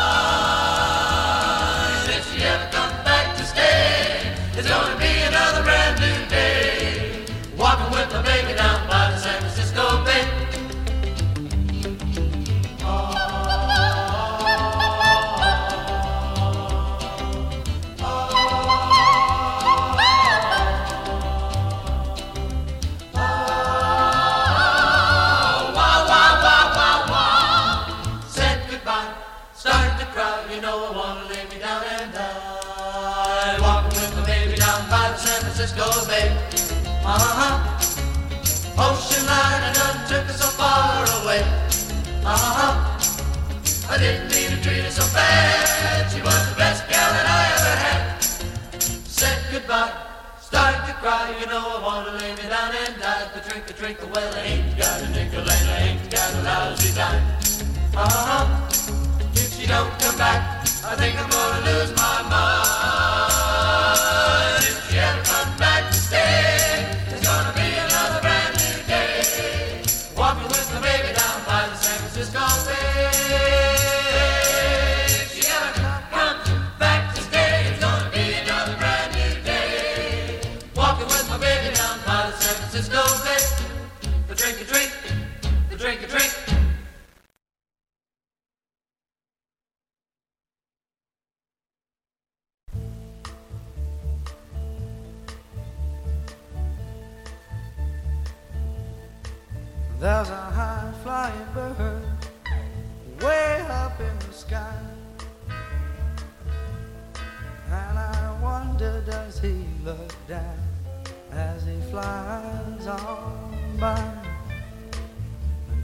Francisco 35.63 36.05
Bay. 36.07 36.27
Uh-huh. 37.05 37.55
Ocean 38.75 39.25
line 39.25 39.63
and 39.63 39.75
done 39.75 39.99
took 40.09 40.27
us 40.27 40.41
so 40.41 40.47
far 40.59 41.07
away. 41.23 41.39
Uh-huh. 42.19 42.99
I 43.87 43.97
didn't 43.97 44.27
mean 44.27 44.49
to 44.51 44.59
treat 44.61 44.83
her 44.83 44.91
so 44.91 45.07
bad. 45.15 46.11
She 46.11 46.19
was 46.21 46.35
the 46.49 46.55
best 46.57 46.83
gal 46.89 47.07
that 47.15 47.27
I 47.31 47.43
ever 47.55 47.75
had. 47.79 48.19
Said 49.07 49.39
goodbye, 49.53 49.93
started 50.41 50.83
to 50.87 50.93
cry. 50.99 51.31
You 51.39 51.47
know 51.47 51.63
I 51.63 51.79
wanna 51.79 52.19
lay 52.19 52.35
me 52.35 52.43
down 52.43 52.75
and 52.75 52.99
die. 52.99 53.31
To 53.31 53.49
drink 53.49 53.69
a 53.69 53.73
drink, 53.73 53.99
well 54.13 54.33
I 54.35 54.39
ain't 54.43 54.77
got 54.77 55.01
a 55.01 55.07
nickel 55.15 55.47
and 55.47 55.69
I 55.69 55.79
ain't 55.87 56.11
got 56.11 56.33
a 56.33 56.41
lousy 56.43 56.91
dime. 56.93 57.23
Uh-huh. 57.95 58.67
If 59.35 59.55
she 59.55 59.65
don't 59.65 59.91
come 60.01 60.17
back, 60.17 60.67
I 60.83 60.95
think 60.99 61.15
I'm 61.15 61.29
gonna 61.29 61.71
lose 61.71 61.95
my 61.95 62.19
mind. 62.27 62.82
Stay, 66.03 66.62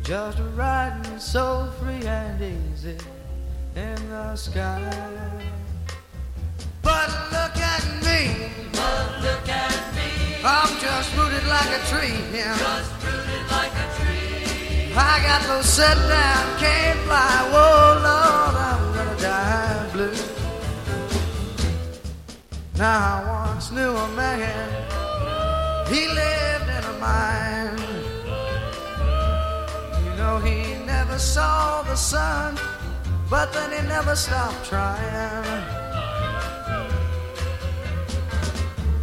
Just 0.10 0.39
riding 0.56 1.20
so 1.20 1.72
free 1.80 2.04
and 2.08 2.42
easy 2.42 2.98
in 3.75 4.10
the 4.10 4.36
sky. 4.36 4.82
But 6.82 7.10
look 7.32 7.56
at 7.56 7.86
me. 8.01 8.50
But 8.72 9.22
look 9.22 9.48
at 9.48 9.94
me. 9.94 10.42
I'm 10.44 10.80
just 10.82 11.16
rooted 11.16 11.46
like 11.46 11.70
a 11.70 11.82
tree. 11.92 12.18
Yeah. 12.34 12.58
Just 12.58 12.92
rooted 13.06 13.51
like 13.51 13.72
a 13.72 13.88
tree. 13.98 14.94
I 14.98 15.22
got 15.22 15.44
no 15.48 15.62
set 15.62 15.96
down, 15.96 16.58
can't 16.58 17.00
fly. 17.01 17.46
Whoa, 17.54 18.01
Lord, 18.08 18.56
I'm 18.68 18.94
gonna 18.96 19.22
die 19.22 19.89
blue. 19.94 20.18
Now 22.80 23.22
I 23.22 23.48
once 23.51 23.70
knew 23.70 23.92
a 23.96 24.08
man. 24.16 24.70
He 25.88 26.08
lived 26.08 26.68
in 26.68 26.96
a 26.96 27.00
mine. 27.00 27.59
Know 30.30 30.38
he 30.38 30.78
never 30.86 31.18
saw 31.18 31.82
the 31.82 31.96
sun, 31.96 32.56
but 33.32 33.52
then 33.52 33.72
he 33.72 33.82
never 33.88 34.16
stopped 34.16 34.64
trying. 34.64 35.64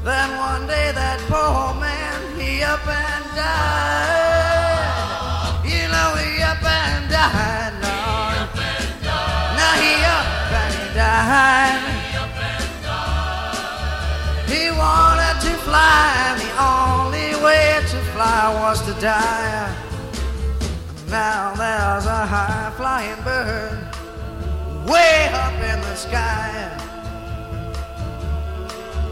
Then 0.05 0.29
one 0.39 0.69
day 0.69 0.93
that 0.95 1.19
poor 1.27 1.75
man, 1.81 2.39
he 2.39 2.63
up 2.63 2.87
and 2.87 3.25
died. 3.35 4.87
You 5.67 5.89
know 5.95 6.15
he 6.23 6.31
up 6.47 6.63
and 6.63 7.11
died, 7.11 7.75
Lord. 7.83 8.47
die. 10.95 11.81
He 14.47 14.71
wanted 14.71 15.37
to 15.47 15.53
fly, 15.67 16.07
and 16.29 16.39
the 16.41 16.53
only 16.63 17.35
way 17.45 17.83
to 17.91 17.99
fly 18.15 18.55
was 18.63 18.81
to 18.87 18.93
die. 19.01 19.86
Now 21.09 21.55
there's 21.55 22.07
a 22.07 22.27
high 22.27 22.73
flying 22.77 23.23
bird 23.23 23.79
way 24.89 25.29
up 25.33 25.55
in 25.55 25.81
the 25.81 25.95
sky. 25.95 26.51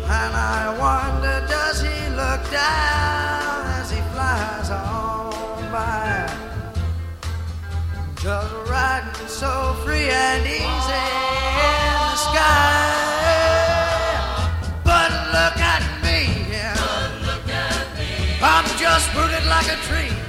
And 0.07 0.35
I 0.35 0.77
wonder, 0.77 1.47
does 1.47 1.81
he 1.83 2.09
look 2.11 2.43
down 2.51 3.67
as 3.79 3.91
he 3.93 4.01
flies 4.13 4.71
on 4.71 5.71
by? 5.71 6.27
Just 8.17 8.55
riding 8.69 9.29
so 9.29 9.77
free 9.85 10.09
and 10.11 10.45
easy 10.45 10.65
in 10.67 11.95
the 12.11 12.17
sky. 12.17 13.05
But 14.83 15.11
look 15.31 15.57
at 15.63 15.83
me, 16.03 16.51
yeah. 16.51 16.75
I'm 18.43 18.65
just 18.79 19.15
rooted 19.15 19.47
like 19.47 19.69
a 19.69 19.77
tree. 19.87 20.24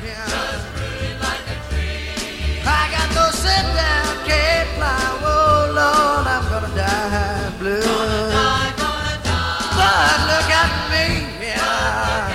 Sit 3.46 3.66
down, 3.82 4.12
can't 4.30 4.70
fly. 4.78 5.06
Oh 5.22 5.60
Lord, 5.80 6.26
I'm 6.36 6.46
gonna 6.52 6.72
die 6.76 7.52
blue. 7.60 7.86
Gonna 7.90 8.22
die, 8.42 8.72
gonna 8.82 9.16
die. 9.30 9.70
But 9.80 10.18
look 10.32 10.50
at 10.62 10.72
me, 10.92 11.06
yeah. 11.46 12.30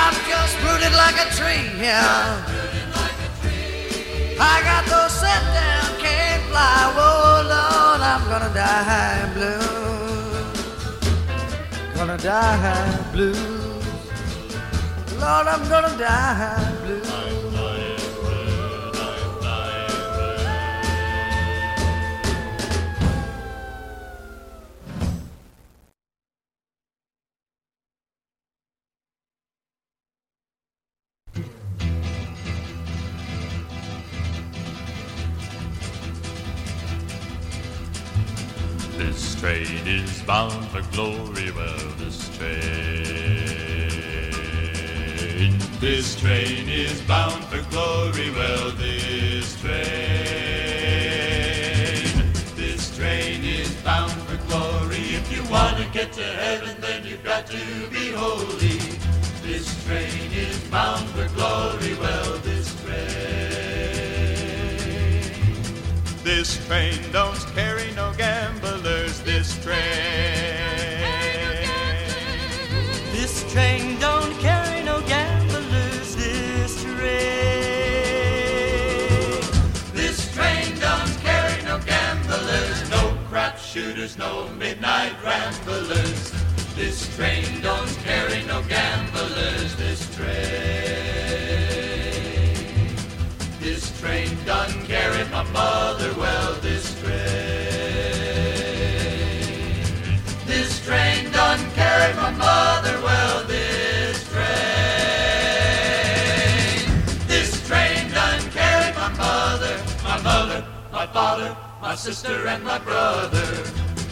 I'm 0.00 0.16
just 0.30 0.54
rooted 0.64 0.94
like 1.02 1.16
a 1.24 1.28
tree, 1.38 1.66
yeah. 1.80 2.50
I 4.52 4.54
got 4.68 4.82
no 4.94 5.02
sit 5.22 5.42
down, 5.58 5.88
can't 6.04 6.42
fly. 6.50 6.78
Oh 6.96 7.34
Lord, 7.54 8.00
I'm 8.12 8.22
gonna 8.32 8.52
die 8.54 9.24
blue. 9.36 9.92
Gonna 11.96 12.18
die 12.18 12.98
blue. 13.12 13.62
Lord, 15.22 15.46
I'm 15.46 15.62
gonna 15.68 15.94
die 15.96 16.72
blue. 16.84 17.11
Train 39.52 39.86
is 39.86 40.22
bound 40.22 40.64
for 40.68 40.80
glory. 40.92 41.50
Well, 41.50 41.88
this 41.98 42.34
train. 42.38 42.58
This 45.78 46.16
train 46.18 46.68
is 46.68 47.02
bound 47.02 47.44
for 47.44 47.60
glory. 47.70 48.30
Well, 48.30 48.70
this 48.70 49.60
train. 49.60 49.82
This 52.56 52.96
train 52.96 53.44
is 53.44 53.70
bound 53.82 54.12
for 54.26 54.38
glory. 54.48 55.16
If 55.20 55.30
you 55.34 55.42
want 55.50 55.76
to 55.76 55.84
get 55.92 56.12
to 56.14 56.24
heaven, 56.24 56.80
then 56.80 57.04
you've 57.04 57.24
got 57.24 57.46
to 57.48 57.88
be 57.90 58.10
holy. 58.12 58.78
This 59.42 59.84
train 59.84 60.32
is 60.32 60.58
bound 60.70 61.06
for 61.10 61.28
glory. 61.34 61.94
Well, 62.00 62.38
this 62.38 62.74
train. 62.82 63.02
This 66.24 66.66
train 66.66 66.98
don't. 67.12 67.32
This 67.32 67.44
This 73.12 73.44
train 73.52 73.96
don't 74.00 74.36
carry 74.40 74.82
no 74.82 75.00
gamblers. 75.02 76.16
This 76.16 76.82
train. 76.82 76.98
This 79.92 80.34
train 80.34 80.74
don't 80.80 81.16
carry 81.20 81.62
no 81.62 81.78
gamblers, 81.78 82.90
no 82.90 83.16
crap 83.28 83.56
shooters, 83.56 84.18
no 84.18 84.48
midnight 84.58 85.12
ramblers. 85.24 86.32
This 86.74 87.06
train 87.14 87.60
don't 87.60 87.94
carry 87.98 88.42
no 88.46 88.62
gamblers. 88.62 89.76
This 89.76 90.12
train. 90.16 90.32
This 93.60 93.92
train 94.00 94.36
done 94.44 94.72
carried 94.86 95.30
my 95.30 95.44
mother 95.52 96.12
well. 96.18 96.54
This 96.60 96.81
carried 101.92 102.16
my 102.16 102.30
mother 102.30 102.96
well. 103.02 103.44
This 103.44 104.24
train. 104.32 104.46
This 107.28 107.50
train 107.68 108.10
done 108.10 108.40
carried 108.50 108.96
my 108.96 109.10
mother, 109.24 109.74
my 110.02 110.18
mother, 110.22 110.64
my 110.90 111.06
father, 111.06 111.54
my 111.82 111.94
sister, 111.94 112.46
and 112.46 112.64
my 112.64 112.78
brother. 112.78 113.46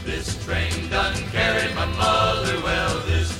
This 0.04 0.28
train 0.44 0.90
done 0.90 1.16
carried 1.36 1.74
my 1.74 1.86
mother 1.86 2.60
well. 2.60 3.00
This 3.06 3.39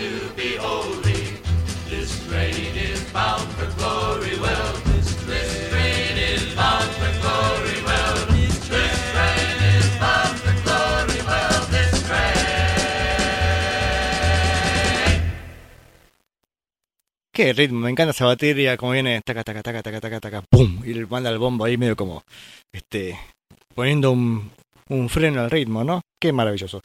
to. 0.00 0.30
Qué 17.40 17.54
ritmo, 17.54 17.80
me 17.80 17.90
encanta 17.90 18.10
esa 18.10 18.26
batería, 18.26 18.76
como 18.76 18.92
viene, 18.92 19.22
taca, 19.24 19.42
taca, 19.42 19.62
taca, 19.62 19.82
taca, 19.82 19.98
taca, 19.98 20.20
taca, 20.20 20.42
pum, 20.42 20.82
y 20.84 20.92
manda 21.06 21.30
el 21.30 21.38
bombo 21.38 21.64
ahí 21.64 21.78
medio 21.78 21.96
como, 21.96 22.22
este, 22.70 23.18
poniendo 23.74 24.10
un, 24.10 24.50
un 24.90 25.08
freno 25.08 25.40
al 25.40 25.50
ritmo, 25.50 25.82
¿no? 25.82 26.02
Qué 26.20 26.34
maravilloso. 26.34 26.82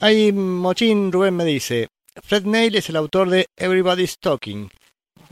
Ahí 0.00 0.32
Mochín 0.32 1.12
Rubén 1.12 1.36
me 1.36 1.44
dice, 1.44 1.86
Fred 2.22 2.44
Neil 2.44 2.74
es 2.76 2.88
el 2.88 2.96
autor 2.96 3.28
de 3.30 3.46
Everybody's 3.56 4.18
Talking, 4.18 4.68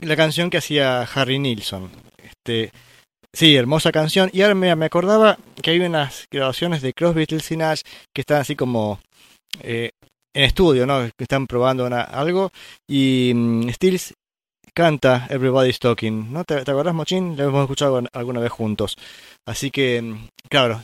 la 0.01 0.15
canción 0.15 0.49
que 0.49 0.57
hacía 0.57 1.01
Harry 1.01 1.39
Nilsson. 1.39 1.89
Este, 2.17 2.71
sí, 3.33 3.55
hermosa 3.55 3.91
canción. 3.91 4.29
Y 4.33 4.41
ahora 4.41 4.55
me, 4.55 4.85
acordaba 4.85 5.37
que 5.61 5.71
hay 5.71 5.79
unas 5.79 6.27
grabaciones 6.31 6.81
de 6.81 6.93
Crosby, 6.93 7.25
Stills 7.25 7.51
y 7.51 7.57
Nash 7.57 7.81
que 8.13 8.21
están 8.21 8.41
así 8.41 8.55
como 8.55 8.99
eh, 9.61 9.91
en 10.33 10.43
estudio, 10.43 10.85
¿no? 10.85 11.01
Que 11.17 11.23
están 11.23 11.47
probando 11.47 11.85
algo. 11.85 12.51
Y 12.87 13.31
mm, 13.33 13.69
Stills 13.69 14.13
canta 14.73 15.27
Everybody's 15.29 15.79
Talking, 15.79 16.31
¿no? 16.31 16.43
¿Te, 16.43 16.63
te 16.63 16.71
acordás, 16.71 16.93
Mochín? 16.93 17.35
Lo 17.35 17.45
hemos 17.45 17.63
escuchado 17.63 18.01
alguna 18.13 18.39
vez 18.39 18.51
juntos. 18.51 18.95
Así 19.47 19.71
que, 19.71 20.01
mm, 20.01 20.27
claro, 20.49 20.83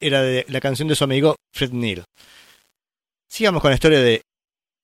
era 0.00 0.22
de 0.22 0.44
la 0.48 0.60
canción 0.60 0.88
de 0.88 0.94
su 0.94 1.04
amigo 1.04 1.36
Fred 1.54 1.72
Neil. 1.72 2.04
Sigamos 3.28 3.62
con 3.62 3.70
la 3.70 3.76
historia 3.76 4.00
de, 4.00 4.22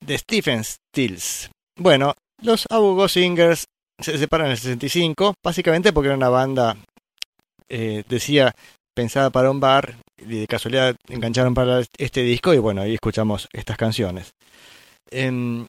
de 0.00 0.18
Stephen 0.18 0.64
Stills. 0.64 1.50
Bueno, 1.78 2.14
los 2.42 2.66
Abu 2.70 3.08
Singers 3.08 3.64
se 4.00 4.18
separan 4.18 4.46
en 4.46 4.52
el 4.52 4.58
65, 4.58 5.34
básicamente 5.42 5.92
porque 5.92 6.08
era 6.08 6.16
una 6.16 6.28
banda, 6.28 6.76
eh, 7.68 8.04
decía, 8.08 8.54
pensada 8.94 9.30
para 9.30 9.50
un 9.50 9.60
bar, 9.60 9.96
y 10.18 10.40
de 10.40 10.46
casualidad 10.46 10.96
engancharon 11.08 11.54
para 11.54 11.82
este 11.98 12.22
disco, 12.22 12.54
y 12.54 12.58
bueno, 12.58 12.82
ahí 12.82 12.94
escuchamos 12.94 13.48
estas 13.52 13.76
canciones. 13.76 14.32
Em, 15.10 15.66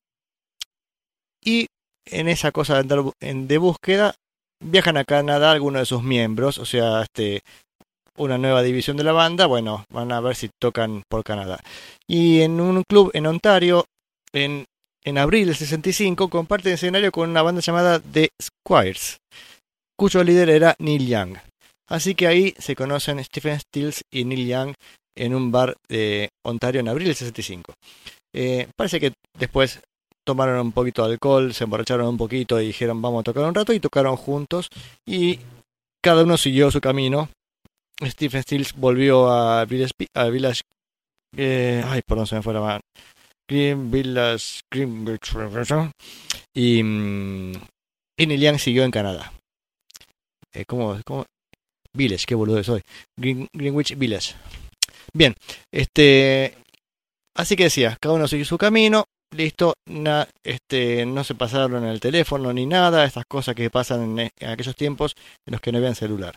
y 1.44 1.68
en 2.06 2.28
esa 2.28 2.52
cosa 2.52 2.74
de, 2.74 2.80
andar 2.80 3.04
de 3.22 3.58
búsqueda, 3.58 4.16
viajan 4.64 4.98
a 4.98 5.04
Canadá 5.06 5.52
algunos 5.52 5.82
de 5.82 5.86
sus 5.86 6.04
miembros, 6.04 6.58
o 6.58 6.66
sea, 6.66 7.02
este, 7.02 7.42
una 8.18 8.38
nueva 8.38 8.62
división 8.64 8.98
de 8.98 9.04
la 9.04 9.12
banda, 9.12 9.46
bueno, 9.46 9.86
van 9.92 10.12
a 10.12 10.20
ver 10.20 10.36
si 10.36 10.50
tocan 10.60 11.04
por 11.10 11.24
Canadá. 11.24 11.60
Y 12.08 12.42
en 12.42 12.60
un 12.60 12.84
club 12.90 13.12
en 13.14 13.28
Ontario, 13.28 13.86
en, 14.44 15.18
abril 15.18 15.48
del 15.48 15.56
65, 15.56 16.30
comparten 16.30 16.74
escenario 16.74 17.12
con 17.12 17.30
una 17.30 17.42
banda 17.42 17.62
llamada 17.62 18.00
The 18.00 18.30
Squires, 18.42 19.18
cuyo 19.98 20.24
líder 20.24 20.50
era 20.50 20.76
Neil 20.80 21.08
Young. 21.08 21.38
Así 21.90 22.16
que 22.16 22.28
ahí 22.28 22.54
se 22.58 22.76
conocen 22.76 23.24
Stephen 23.24 23.60
Stills 23.60 24.02
y 24.12 24.26
Neil 24.26 24.48
Young 24.48 24.74
en 25.16 25.34
un 25.34 25.52
bar 25.52 25.76
de 25.90 26.30
Ontario 26.46 26.82
en 26.82 26.90
abril 26.90 27.08
del 27.08 27.16
65. 27.16 27.74
Eh, 28.34 28.68
parece 28.76 29.00
que 29.00 29.14
después 29.38 29.80
tomaron 30.26 30.60
un 30.60 30.72
poquito 30.74 31.06
de 31.06 31.14
alcohol, 31.14 31.54
se 31.54 31.64
emborracharon 31.64 32.08
un 32.08 32.18
poquito 32.18 32.60
y 32.60 32.68
dijeron 32.68 33.02
vamos 33.02 33.22
a 33.22 33.24
tocar 33.24 33.46
un 33.46 33.56
rato 33.56 33.72
y 33.72 33.80
tocaron 33.80 34.18
juntos 34.18 34.68
y 35.06 35.40
cada 36.04 36.24
uno 36.24 36.38
siguió 36.38 36.70
su 36.70 36.82
camino. 36.82 37.30
Stephen 38.04 38.44
Stills 38.44 38.74
volvió 38.76 39.32
a 39.32 39.66
Village, 39.66 39.94
a 40.14 40.26
Village 40.26 40.62
eh, 41.36 41.84
ay, 41.86 42.02
perdón, 42.06 42.28
se 42.28 42.36
me 42.36 42.42
fue 42.42 42.54
la 42.54 42.62
mano. 42.62 42.82
Green 43.50 43.90
Village, 43.92 44.62
Green 44.72 45.06
y, 46.54 46.84
mm, 46.84 47.52
y 48.18 48.38
Young 48.38 48.60
siguió 48.60 48.84
en 48.84 48.92
Canadá. 48.92 49.32
Eh, 50.54 50.66
¿cómo, 50.66 51.00
cómo? 51.06 51.26
Village, 51.94 52.26
qué 52.28 52.36
boludo 52.36 52.64
soy. 52.64 52.82
Green, 53.18 53.48
Greenwich 53.54 53.98
Village. 53.98 54.36
Bien, 55.14 55.34
este, 55.72 56.56
así 57.36 57.56
que 57.56 57.66
decía, 57.66 57.98
cada 58.02 58.16
uno 58.16 58.28
siguió 58.28 58.46
su 58.46 58.58
camino, 58.58 59.06
listo, 59.36 59.74
na- 59.88 60.28
este, 60.44 61.06
no 61.06 61.24
se 61.24 61.36
pasaron 61.36 61.84
en 61.84 61.90
el 61.90 62.00
teléfono 62.00 62.52
ni 62.54 62.66
nada, 62.66 63.06
estas 63.06 63.26
cosas 63.26 63.56
que 63.56 63.70
pasan 63.70 64.20
en, 64.20 64.30
en 64.40 64.50
aquellos 64.50 64.76
tiempos 64.76 65.14
en 65.46 65.54
los 65.54 65.62
que 65.62 65.72
no 65.72 65.78
había 65.78 65.96
celular. 65.96 66.36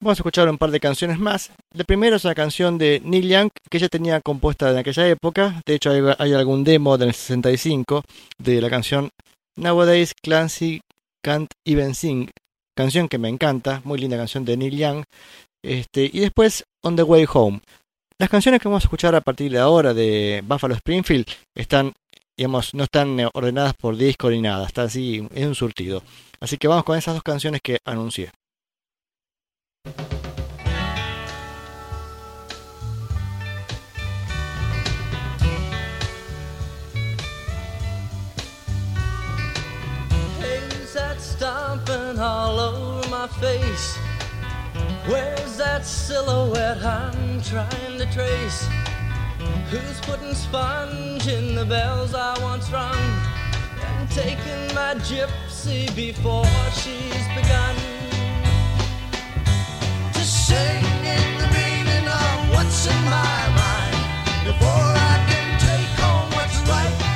Vamos 0.00 0.18
a 0.18 0.20
escuchar 0.20 0.48
un 0.48 0.58
par 0.58 0.70
de 0.70 0.80
canciones 0.80 1.18
más. 1.18 1.52
La 1.72 1.84
primera 1.84 2.16
es 2.16 2.24
una 2.24 2.34
canción 2.34 2.76
de 2.76 3.00
Neil 3.04 3.28
Young 3.28 3.50
que 3.70 3.78
ella 3.78 3.88
tenía 3.88 4.20
compuesta 4.20 4.70
en 4.70 4.78
aquella 4.78 5.08
época. 5.08 5.62
De 5.64 5.74
hecho, 5.74 5.90
hay, 6.18 6.32
algún 6.32 6.64
demo 6.64 6.98
del 6.98 7.14
65 7.14 8.02
de 8.38 8.60
la 8.60 8.68
canción 8.68 9.10
Nowadays 9.56 10.12
Clancy 10.20 10.80
Can't 11.22 11.50
Even 11.64 11.94
Sing. 11.94 12.30
Canción 12.76 13.08
que 13.08 13.18
me 13.18 13.28
encanta, 13.28 13.80
muy 13.84 13.98
linda 13.98 14.16
canción 14.16 14.44
de 14.44 14.56
Neil 14.56 14.76
Young. 14.76 15.04
Este, 15.64 16.10
y 16.12 16.20
después 16.20 16.64
On 16.82 16.96
the 16.96 17.02
Way 17.04 17.26
Home. 17.32 17.60
Las 18.18 18.28
canciones 18.28 18.60
que 18.60 18.68
vamos 18.68 18.84
a 18.84 18.86
escuchar 18.86 19.14
a 19.14 19.20
partir 19.20 19.52
de 19.52 19.58
ahora 19.58 19.94
de 19.94 20.42
Buffalo 20.44 20.74
Springfield 20.74 21.26
están, 21.54 21.92
digamos, 22.36 22.74
no 22.74 22.84
están 22.84 23.18
ordenadas 23.34 23.74
por 23.74 23.96
disco 23.96 24.30
ni 24.30 24.40
nada, 24.40 24.66
está 24.66 24.82
así, 24.82 25.26
es 25.34 25.46
un 25.46 25.54
surtido. 25.54 26.02
Así 26.40 26.56
que 26.56 26.68
vamos 26.68 26.84
con 26.84 26.98
esas 26.98 27.14
dos 27.14 27.22
canciones 27.22 27.60
que 27.62 27.78
anuncié. 27.84 28.30
Stomping 41.42 42.20
all 42.20 42.60
over 42.60 43.08
my 43.08 43.26
face? 43.26 43.96
Where's 45.06 45.56
that 45.56 45.84
silhouette 45.84 46.84
I'm 46.84 47.42
trying 47.42 47.98
to 47.98 48.06
trace? 48.12 48.68
Who's 49.70 50.00
putting 50.02 50.34
sponge 50.34 51.26
in 51.26 51.56
the 51.56 51.64
bells 51.64 52.14
I 52.14 52.38
once 52.42 52.70
rung? 52.70 52.96
And 53.86 54.10
taking 54.10 54.74
my 54.74 54.94
gypsy 54.94 55.92
before 55.96 56.46
she's 56.74 57.26
begun? 57.34 57.91
Before 64.44 64.68
I 64.68 65.16
can 65.30 65.48
take 65.60 65.90
home 66.00 66.28
what's 66.34 66.58
rightfully 66.68 67.11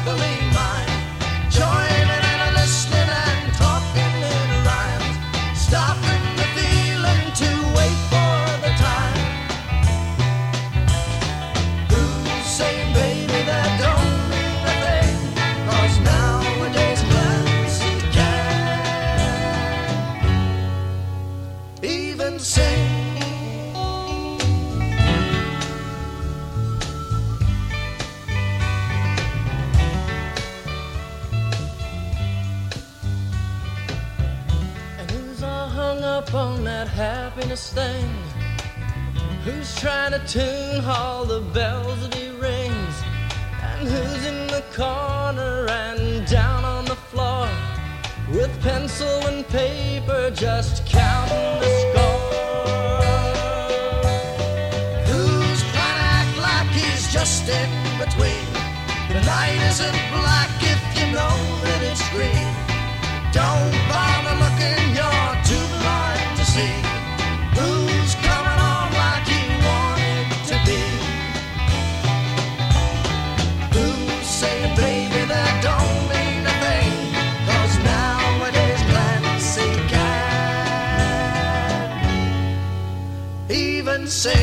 happiness 37.37 37.71
thing? 37.75 38.09
Who's 39.45 39.77
trying 39.77 40.13
to 40.13 40.21
tune 40.27 40.85
all 40.87 41.27
the 41.27 41.41
bells 41.53 42.01
that 42.01 42.15
he 42.15 42.31
rings? 42.31 42.95
And 43.63 43.87
who's 43.87 44.25
in 44.25 44.47
the 44.47 44.65
corner 44.75 45.67
and 45.69 46.27
down 46.27 46.65
on 46.65 46.87
the 46.87 46.97
floor 46.97 47.47
with 48.33 48.51
pencil 48.63 49.27
and 49.27 49.47
paper 49.49 50.31
just 50.31 50.87
counting 50.87 51.61
the 51.61 51.71
score? 51.83 52.33
Who's 55.11 55.61
trying 55.73 55.99
to 56.01 56.07
act 56.19 56.35
like 56.39 56.69
he's 56.73 57.13
just 57.13 57.47
in 57.49 57.71
between? 57.99 58.49
The 59.13 59.21
night 59.27 59.61
isn't 59.71 59.99
black 60.17 60.53
if 60.63 60.81
you 60.99 61.13
know 61.13 61.37
that 61.65 61.81
it's 61.85 62.05
green. 62.17 62.49
Don't 63.31 63.77
bother 63.93 64.37
looking, 64.41 64.85
you're 64.97 65.35
too 65.45 65.67
blind 65.83 66.39
to 66.39 66.45
see. 66.47 66.96
And 84.25 84.35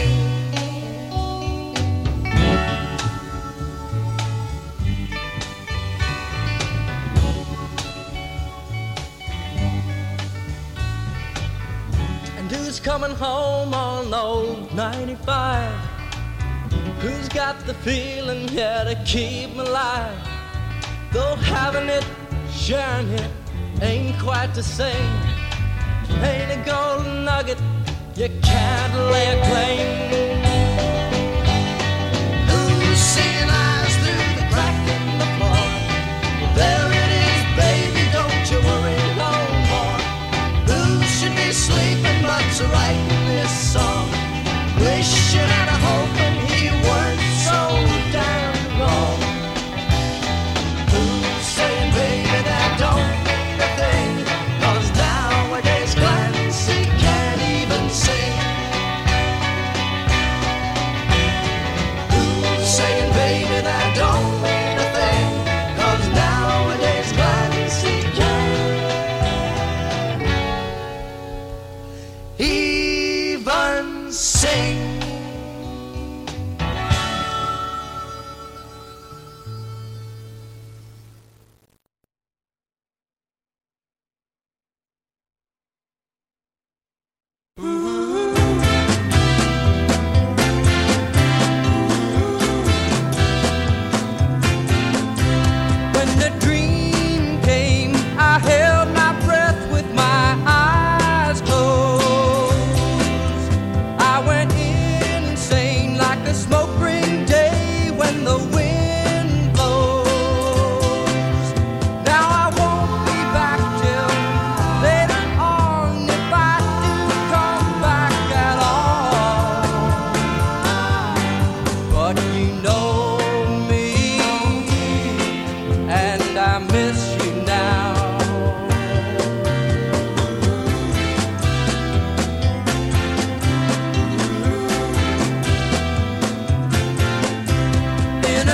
who's 12.52 12.80
coming 12.80 13.16
home 13.16 13.74
on 13.74 14.14
old 14.14 14.76
95? 14.76 15.72
Who's 17.00 17.28
got 17.30 17.66
the 17.66 17.74
feeling, 17.74 18.48
yeah, 18.50 18.84
to 18.84 18.96
keep 19.06 19.56
me 19.56 19.60
alive? 19.60 20.16
Though 21.12 21.36
having 21.36 21.90
it, 21.90 22.06
sharing 22.52 23.10
it, 23.10 23.32
ain't 23.82 24.20
quite 24.20 24.54
the 24.54 24.62
same. 24.62 25.20
Ain't 26.22 26.52
a 26.52 26.64
golden 26.64 27.26
nugget, 27.26 27.58
you 28.16 28.30
can't 28.42 28.94
lay 29.12 29.28
a 29.34 29.46
claim. 29.46 30.33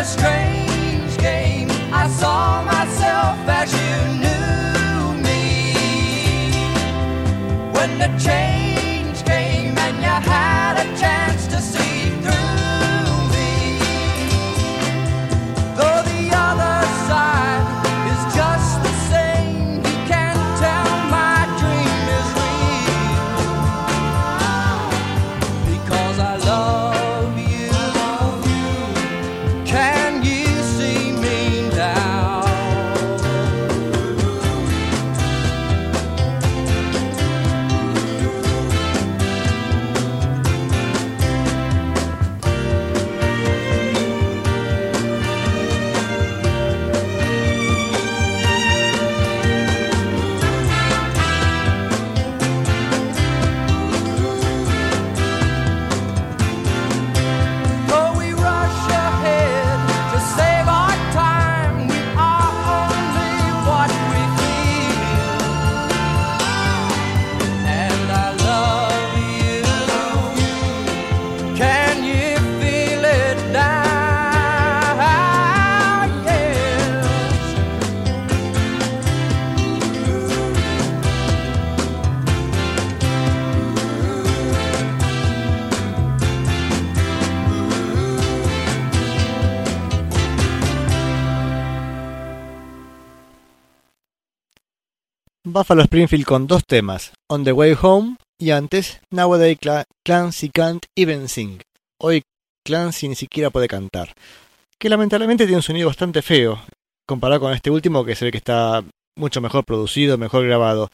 strange 0.03 0.48
Buffalo 95.59 95.81
Springfield 95.83 96.23
con 96.25 96.47
dos 96.47 96.63
temas, 96.65 97.11
On 97.29 97.43
the 97.43 97.51
Way 97.51 97.75
Home 97.81 98.15
y 98.39 98.51
antes 98.51 99.01
Nowadays 99.11 99.57
Cla- 99.59 99.83
Clancy 100.05 100.47
Can't 100.49 100.85
Even 100.95 101.27
Sing. 101.27 101.59
Hoy 102.01 102.21
Clancy 102.65 103.09
ni 103.09 103.15
siquiera 103.15 103.49
puede 103.49 103.67
cantar. 103.67 104.13
Que 104.79 104.87
lamentablemente 104.87 105.43
tiene 105.43 105.57
un 105.57 105.61
sonido 105.63 105.87
bastante 105.89 106.21
feo, 106.21 106.61
comparado 107.05 107.41
con 107.41 107.51
este 107.53 107.69
último 107.71 108.05
que 108.05 108.15
se 108.15 108.23
ve 108.23 108.31
que 108.31 108.37
está 108.37 108.85
mucho 109.17 109.41
mejor 109.41 109.65
producido, 109.65 110.17
mejor 110.17 110.45
grabado. 110.45 110.89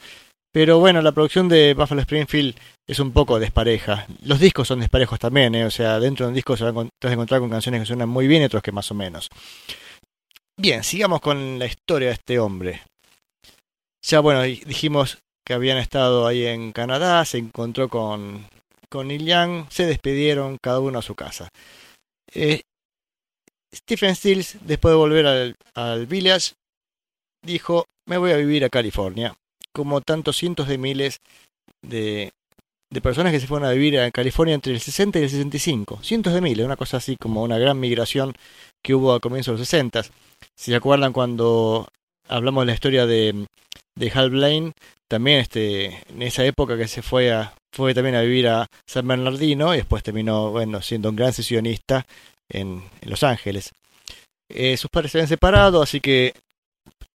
Pero 0.52 0.80
bueno, 0.80 1.00
la 1.00 1.12
producción 1.12 1.48
de 1.48 1.74
Buffalo 1.74 2.00
Springfield 2.00 2.56
es 2.88 2.98
un 2.98 3.12
poco 3.12 3.38
despareja. 3.38 4.06
Los 4.24 4.40
discos 4.40 4.66
son 4.66 4.80
desparejos 4.80 5.20
también, 5.20 5.54
¿eh? 5.54 5.64
o 5.64 5.70
sea, 5.70 6.00
dentro 6.00 6.26
de 6.26 6.30
un 6.30 6.34
disco 6.34 6.56
se 6.56 6.64
va 6.64 6.70
a 6.70 6.72
encont- 6.72 6.88
te 7.00 7.06
vas 7.06 7.12
a 7.12 7.14
encontrar 7.14 7.40
con 7.40 7.50
canciones 7.50 7.82
que 7.82 7.86
suenan 7.86 8.08
muy 8.08 8.26
bien 8.26 8.42
y 8.42 8.46
otros 8.46 8.64
que 8.64 8.72
más 8.72 8.90
o 8.90 8.94
menos. 8.94 9.28
Bien, 10.58 10.82
sigamos 10.82 11.20
con 11.20 11.60
la 11.60 11.66
historia 11.66 12.08
de 12.08 12.14
este 12.14 12.38
hombre. 12.40 12.82
Ya 14.08 14.20
bueno, 14.20 14.42
di- 14.42 14.62
dijimos 14.64 15.18
que 15.44 15.52
habían 15.54 15.78
estado 15.78 16.26
ahí 16.26 16.46
en 16.46 16.72
Canadá, 16.72 17.24
se 17.24 17.38
encontró 17.38 17.88
con, 17.88 18.46
con 18.88 19.08
Neil 19.08 19.64
se 19.68 19.86
despidieron 19.86 20.58
cada 20.62 20.78
uno 20.78 21.00
a 21.00 21.02
su 21.02 21.16
casa. 21.16 21.48
Eh, 22.32 22.62
Stephen 23.74 24.14
Stills, 24.14 24.58
después 24.62 24.92
de 24.92 24.96
volver 24.96 25.26
al, 25.26 25.54
al 25.74 26.06
Village, 26.06 26.52
dijo, 27.44 27.86
me 28.08 28.16
voy 28.16 28.30
a 28.30 28.36
vivir 28.36 28.64
a 28.64 28.68
California, 28.68 29.34
como 29.74 30.00
tantos 30.00 30.36
cientos 30.36 30.68
de 30.68 30.78
miles 30.78 31.18
de, 31.84 32.30
de 32.92 33.00
personas 33.00 33.32
que 33.32 33.40
se 33.40 33.48
fueron 33.48 33.68
a 33.68 33.72
vivir 33.72 33.98
a 33.98 34.10
California 34.12 34.54
entre 34.54 34.72
el 34.72 34.80
60 34.80 35.18
y 35.18 35.24
el 35.24 35.30
65. 35.30 35.98
Cientos 36.02 36.32
de 36.32 36.40
miles, 36.40 36.64
una 36.64 36.76
cosa 36.76 36.98
así 36.98 37.16
como 37.16 37.42
una 37.42 37.58
gran 37.58 37.80
migración 37.80 38.34
que 38.84 38.94
hubo 38.94 39.12
a 39.12 39.20
comienzos 39.20 39.54
de 39.54 39.58
los 39.58 39.68
60. 39.68 40.04
Si 40.04 40.70
se 40.70 40.76
acuerdan 40.76 41.12
cuando 41.12 41.88
hablamos 42.28 42.62
de 42.62 42.66
la 42.66 42.74
historia 42.74 43.06
de, 43.06 43.46
de 43.96 44.12
Hal 44.14 44.30
Blaine, 44.30 44.72
también 45.08 45.40
este, 45.40 46.02
en 46.08 46.22
esa 46.22 46.44
época 46.44 46.76
que 46.76 46.88
se 46.88 47.02
fue 47.02 47.32
a, 47.32 47.54
fue 47.72 47.94
también 47.94 48.14
a 48.14 48.22
vivir 48.22 48.48
a 48.48 48.66
San 48.86 49.06
Bernardino 49.06 49.74
y 49.74 49.78
después 49.78 50.02
terminó 50.02 50.50
bueno, 50.50 50.82
siendo 50.82 51.10
un 51.10 51.16
gran 51.16 51.32
sesionista 51.32 52.06
en, 52.48 52.82
en 53.00 53.10
Los 53.10 53.22
Ángeles. 53.22 53.72
Eh, 54.48 54.76
sus 54.76 54.90
padres 54.90 55.12
se 55.12 55.18
habían 55.18 55.28
separado, 55.28 55.82
así 55.82 56.00
que 56.00 56.32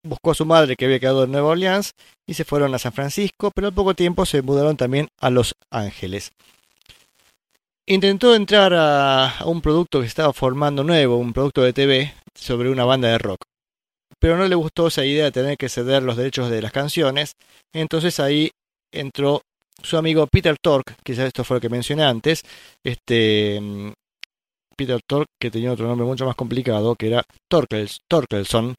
buscó 0.03 0.31
a 0.31 0.35
su 0.35 0.45
madre 0.45 0.75
que 0.75 0.85
había 0.85 0.99
quedado 0.99 1.23
en 1.23 1.31
Nueva 1.31 1.49
Orleans 1.49 1.93
y 2.27 2.33
se 2.33 2.45
fueron 2.45 2.73
a 2.73 2.79
San 2.79 2.93
Francisco, 2.93 3.51
pero 3.53 3.67
al 3.67 3.73
poco 3.73 3.93
tiempo 3.93 4.25
se 4.25 4.41
mudaron 4.41 4.77
también 4.77 5.07
a 5.19 5.29
Los 5.29 5.55
Ángeles. 5.69 6.31
Intentó 7.87 8.35
entrar 8.35 8.73
a, 8.73 9.37
a 9.37 9.45
un 9.45 9.61
producto 9.61 9.99
que 9.99 10.05
se 10.05 10.09
estaba 10.09 10.33
formando 10.33 10.83
nuevo, 10.83 11.17
un 11.17 11.33
producto 11.33 11.61
de 11.61 11.73
TV 11.73 12.13
sobre 12.35 12.69
una 12.69 12.85
banda 12.85 13.09
de 13.09 13.17
rock. 13.17 13.50
Pero 14.21 14.37
no 14.37 14.47
le 14.47 14.55
gustó 14.55 14.87
esa 14.87 15.03
idea 15.03 15.25
de 15.25 15.31
tener 15.31 15.57
que 15.57 15.67
ceder 15.67 16.03
los 16.03 16.15
derechos 16.15 16.49
de 16.49 16.61
las 16.61 16.71
canciones, 16.71 17.33
entonces 17.73 18.19
ahí 18.19 18.51
entró 18.93 19.41
su 19.81 19.97
amigo 19.97 20.27
Peter 20.27 20.55
Tork, 20.61 20.95
ya 21.05 21.25
esto 21.25 21.43
fue 21.43 21.57
lo 21.57 21.61
que 21.61 21.69
mencioné 21.69 22.03
antes, 22.03 22.43
este 22.85 23.59
mm, 23.59 23.91
Peter 24.77 24.99
Tork 25.07 25.25
que 25.39 25.49
tenía 25.49 25.71
otro 25.71 25.87
nombre 25.87 26.05
mucho 26.05 26.25
más 26.25 26.35
complicado, 26.35 26.95
que 26.95 27.07
era 27.07 27.23
Torkels, 27.49 28.01
Torkelson, 28.07 28.75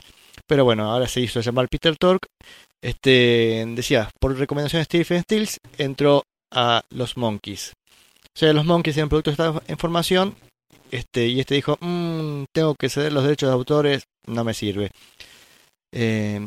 pero 0.47 0.65
bueno, 0.65 0.91
ahora 0.91 1.09
se 1.09 1.21
hizo 1.21 1.41
llamar 1.41 1.69
Peter 1.69 1.97
Tork. 1.97 2.27
Este 2.81 3.65
decía, 3.69 4.11
por 4.21 4.37
recomendación 4.37 4.81
de 4.81 4.85
Stephen 4.85 5.23
Stills, 5.23 5.59
entró 5.79 6.25
a 6.53 6.83
los 6.91 7.17
Monkeys. 7.17 7.73
O 8.35 8.39
sea, 8.39 8.53
los 8.53 8.65
Monkeys 8.65 8.97
eran 8.97 9.09
productos 9.09 9.37
de 9.37 9.45
esta 9.45 9.73
información, 9.73 10.35
este, 10.91 11.27
y 11.27 11.41
este 11.41 11.55
dijo, 11.55 11.79
"Mm, 11.81 12.45
tengo 12.53 12.75
que 12.75 12.89
ceder 12.89 13.13
los 13.13 13.25
derechos 13.25 13.49
de 13.49 13.55
autores, 13.55 14.05
no 14.27 14.45
me 14.45 14.55
sirve. 14.55 14.91
Eh, 15.93 16.41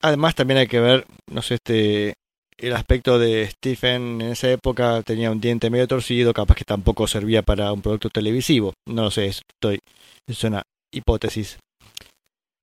además 0.00 0.34
también 0.34 0.58
hay 0.58 0.66
que 0.66 0.80
ver, 0.80 1.06
no 1.30 1.42
sé, 1.42 1.54
este, 1.54 2.14
el 2.58 2.74
aspecto 2.74 3.18
de 3.18 3.48
Stephen 3.50 4.20
en 4.20 4.32
esa 4.32 4.50
época 4.50 5.02
tenía 5.02 5.30
un 5.30 5.40
diente 5.40 5.70
medio 5.70 5.88
torcido, 5.88 6.32
capaz 6.32 6.54
que 6.54 6.64
tampoco 6.64 7.06
servía 7.06 7.42
para 7.42 7.72
un 7.72 7.82
producto 7.82 8.08
televisivo. 8.10 8.74
No 8.86 9.02
lo 9.02 9.10
sé, 9.10 9.26
estoy, 9.26 9.80
es 10.28 10.44
una 10.44 10.62
hipótesis. 10.92 11.58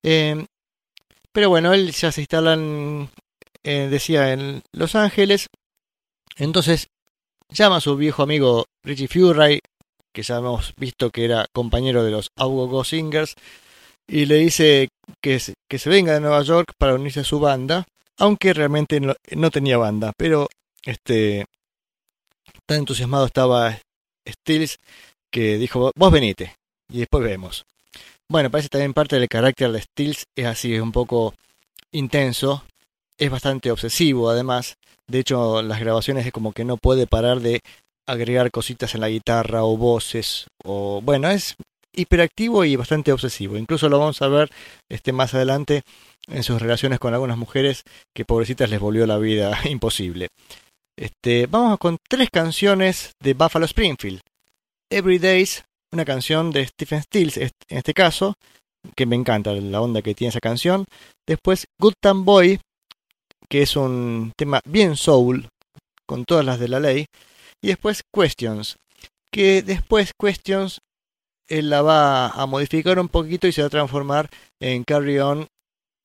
Eh, 0.03 0.45
pero 1.33 1.49
bueno, 1.49 1.73
él 1.73 1.91
ya 1.91 2.11
se 2.11 2.21
instala 2.21 2.53
en, 2.53 3.09
eh, 3.63 3.87
decía, 3.89 4.31
en 4.31 4.61
Los 4.71 4.95
Ángeles. 4.95 5.47
Entonces 6.37 6.87
llama 7.49 7.77
a 7.77 7.81
su 7.81 7.95
viejo 7.97 8.23
amigo 8.23 8.65
Richie 8.83 9.07
Furray, 9.07 9.59
que 10.13 10.23
ya 10.23 10.37
hemos 10.37 10.73
visto 10.75 11.09
que 11.09 11.25
era 11.25 11.45
compañero 11.53 12.03
de 12.03 12.11
los 12.11 12.29
Go 12.37 12.83
Singers, 12.83 13.35
y 14.07 14.25
le 14.25 14.35
dice 14.35 14.89
que 15.21 15.39
se, 15.39 15.53
que 15.69 15.79
se 15.79 15.89
venga 15.89 16.13
de 16.13 16.19
Nueva 16.19 16.41
York 16.43 16.73
para 16.77 16.95
unirse 16.95 17.21
a 17.21 17.23
su 17.23 17.39
banda, 17.39 17.85
aunque 18.17 18.53
realmente 18.53 18.99
no, 18.99 19.51
tenía 19.51 19.77
banda, 19.77 20.11
pero 20.17 20.47
este 20.83 21.45
tan 22.65 22.79
entusiasmado 22.79 23.25
estaba 23.25 23.79
Stills 24.27 24.77
que 25.31 25.57
dijo, 25.57 25.91
vos 25.95 26.11
venite, 26.11 26.55
y 26.89 26.99
después 26.99 27.23
vemos. 27.23 27.65
Bueno, 28.27 28.51
parece 28.51 28.69
también 28.69 28.93
parte 28.93 29.17
del 29.17 29.27
carácter 29.27 29.71
de 29.71 29.81
Stills 29.81 30.25
es 30.35 30.45
así, 30.45 30.75
es 30.75 30.81
un 30.81 30.91
poco 30.91 31.33
intenso, 31.91 32.63
es 33.17 33.31
bastante 33.31 33.71
obsesivo 33.71 34.29
además, 34.29 34.75
de 35.07 35.19
hecho 35.19 35.61
las 35.61 35.79
grabaciones 35.79 36.25
es 36.25 36.31
como 36.31 36.51
que 36.51 36.65
no 36.65 36.77
puede 36.77 37.07
parar 37.07 37.39
de 37.39 37.61
agregar 38.05 38.51
cositas 38.51 38.95
en 38.95 39.01
la 39.01 39.09
guitarra 39.09 39.63
o 39.63 39.77
voces, 39.77 40.47
o 40.63 41.01
bueno, 41.01 41.29
es 41.29 41.55
hiperactivo 41.93 42.65
y 42.65 42.75
bastante 42.75 43.11
obsesivo, 43.11 43.57
incluso 43.57 43.89
lo 43.89 43.99
vamos 43.99 44.21
a 44.21 44.27
ver 44.27 44.49
este, 44.89 45.11
más 45.11 45.33
adelante 45.33 45.81
en 46.27 46.43
sus 46.43 46.61
relaciones 46.61 46.99
con 46.99 47.13
algunas 47.13 47.37
mujeres 47.37 47.83
que 48.15 48.25
pobrecitas 48.25 48.69
les 48.69 48.79
volvió 48.79 49.05
la 49.07 49.17
vida 49.17 49.57
imposible. 49.69 50.27
Este, 50.97 51.47
vamos 51.47 51.79
con 51.79 51.97
tres 52.09 52.29
canciones 52.29 53.13
de 53.21 53.33
Buffalo 53.33 53.65
Springfield. 53.65 54.19
Every 54.91 55.17
Days, 55.17 55.63
una 55.93 56.05
canción 56.05 56.51
de 56.51 56.67
Stephen 56.67 57.01
Stills 57.01 57.37
en 57.37 57.51
este 57.69 57.93
caso, 57.93 58.33
que 58.95 59.05
me 59.05 59.15
encanta 59.15 59.53
la 59.53 59.81
onda 59.81 60.01
que 60.01 60.15
tiene 60.15 60.29
esa 60.29 60.39
canción. 60.39 60.85
Después 61.27 61.65
Good 61.79 61.93
Time 62.01 62.23
Boy, 62.23 62.59
que 63.49 63.61
es 63.61 63.75
un 63.75 64.31
tema 64.37 64.61
bien 64.65 64.95
soul, 64.95 65.47
con 66.05 66.25
todas 66.25 66.45
las 66.45 66.59
de 66.59 66.67
la 66.67 66.79
ley. 66.79 67.05
Y 67.61 67.67
después 67.67 68.03
Questions, 68.13 68.77
que 69.31 69.61
después 69.61 70.11
Questions 70.19 70.79
él 71.49 71.69
la 71.69 71.81
va 71.81 72.29
a 72.29 72.45
modificar 72.45 72.99
un 72.99 73.09
poquito 73.09 73.47
y 73.47 73.51
se 73.51 73.61
va 73.61 73.67
a 73.67 73.71
transformar 73.71 74.29
en 74.59 74.83
Carry 74.83 75.19
On 75.19 75.47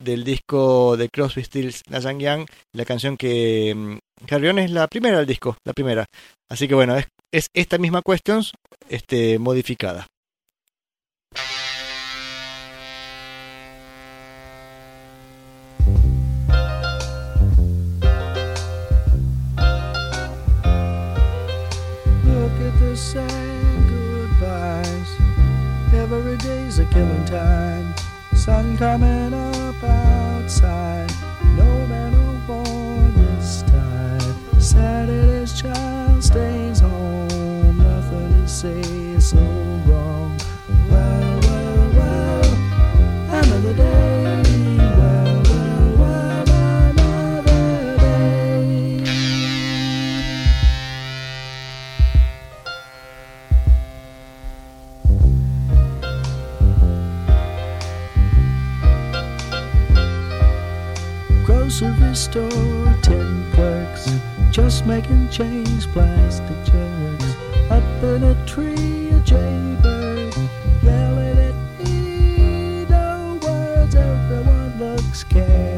del 0.02 0.24
disco 0.24 0.96
de 0.96 1.08
Crosby, 1.08 1.44
Stills, 1.44 1.82
Nash 1.88 2.04
Young, 2.18 2.46
la 2.72 2.84
canción 2.84 3.16
que 3.16 3.74
mm, 3.74 4.26
Carry 4.26 4.48
On 4.48 4.58
es 4.58 4.70
la 4.70 4.88
primera 4.88 5.18
del 5.18 5.26
disco, 5.26 5.56
la 5.64 5.72
primera. 5.72 6.06
Así 6.50 6.68
que 6.68 6.74
bueno, 6.74 6.96
es, 6.96 7.06
es 7.32 7.46
esta 7.54 7.78
misma 7.78 8.02
Questions 8.02 8.52
este, 8.88 9.38
modificada. 9.38 10.06
Killing 26.94 27.24
time. 27.24 27.92
Sun 28.34 28.76
coming 28.76 29.34
up 29.34 29.82
outside. 29.82 31.10
No 31.56 31.86
man 31.88 32.14
born 32.46 33.12
this 33.14 33.62
time. 33.62 34.60
Saturday's 34.60 35.60
child 35.60 36.22
stays 36.22 36.78
home. 36.78 37.78
Nothing 37.78 38.32
is 38.44 38.52
so 38.52 38.72
grocery 61.84 62.14
store, 62.14 62.96
ten 63.02 63.44
clerks, 63.52 64.08
just 64.50 64.86
making 64.86 65.28
change, 65.28 65.86
plastic 65.88 66.56
jerks. 66.64 67.36
Up 67.70 68.02
in 68.02 68.24
a 68.24 68.46
tree, 68.46 69.10
a 69.10 69.20
jaybird, 69.20 70.34
yelling 70.82 71.38
at 71.38 71.54
me. 71.84 72.86
No 72.88 73.38
words, 73.42 73.94
everyone 73.94 74.78
looks, 74.78 75.24
can't 75.24 75.73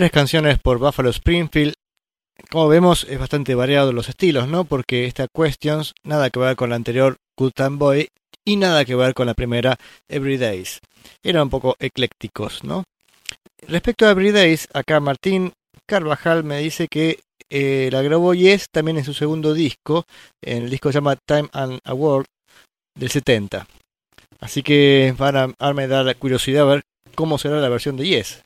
Tres 0.00 0.12
canciones 0.12 0.58
por 0.58 0.78
Buffalo 0.78 1.10
Springfield. 1.10 1.74
Como 2.50 2.68
vemos, 2.68 3.04
es 3.04 3.18
bastante 3.18 3.54
variado 3.54 3.92
los 3.92 4.08
estilos, 4.08 4.48
¿no? 4.48 4.64
Porque 4.64 5.04
esta 5.04 5.26
Questions 5.28 5.92
nada 6.02 6.30
que 6.30 6.38
ver 6.38 6.56
con 6.56 6.70
la 6.70 6.76
anterior 6.76 7.16
Good 7.36 7.52
Time 7.54 7.76
Boy 7.76 8.08
y 8.42 8.56
nada 8.56 8.86
que 8.86 8.94
ver 8.94 9.12
con 9.12 9.26
la 9.26 9.34
primera 9.34 9.76
Everydays. 10.08 10.80
Eran 11.22 11.42
un 11.42 11.50
poco 11.50 11.76
eclécticos, 11.78 12.64
¿no? 12.64 12.84
Respecto 13.68 14.06
a 14.06 14.12
Everydays, 14.12 14.68
acá 14.72 15.00
Martín 15.00 15.52
Carvajal 15.86 16.44
me 16.44 16.60
dice 16.60 16.88
que 16.88 17.20
eh, 17.50 17.90
la 17.92 18.00
grabó 18.00 18.32
Yes 18.32 18.68
también 18.72 18.96
en 18.96 19.04
su 19.04 19.12
segundo 19.12 19.52
disco. 19.52 20.04
El 20.42 20.70
disco 20.70 20.88
se 20.88 20.94
llama 20.94 21.16
Time 21.16 21.50
and 21.52 21.78
Award 21.84 22.24
del 22.98 23.10
70. 23.10 23.66
Así 24.40 24.62
que 24.62 25.14
van 25.18 25.36
a, 25.36 25.54
a 25.58 25.74
me 25.74 25.88
da 25.88 26.02
la 26.02 26.14
curiosidad 26.14 26.62
a 26.62 26.72
ver 26.76 26.82
cómo 27.14 27.36
será 27.36 27.60
la 27.60 27.68
versión 27.68 27.98
de 27.98 28.06
Yes. 28.06 28.42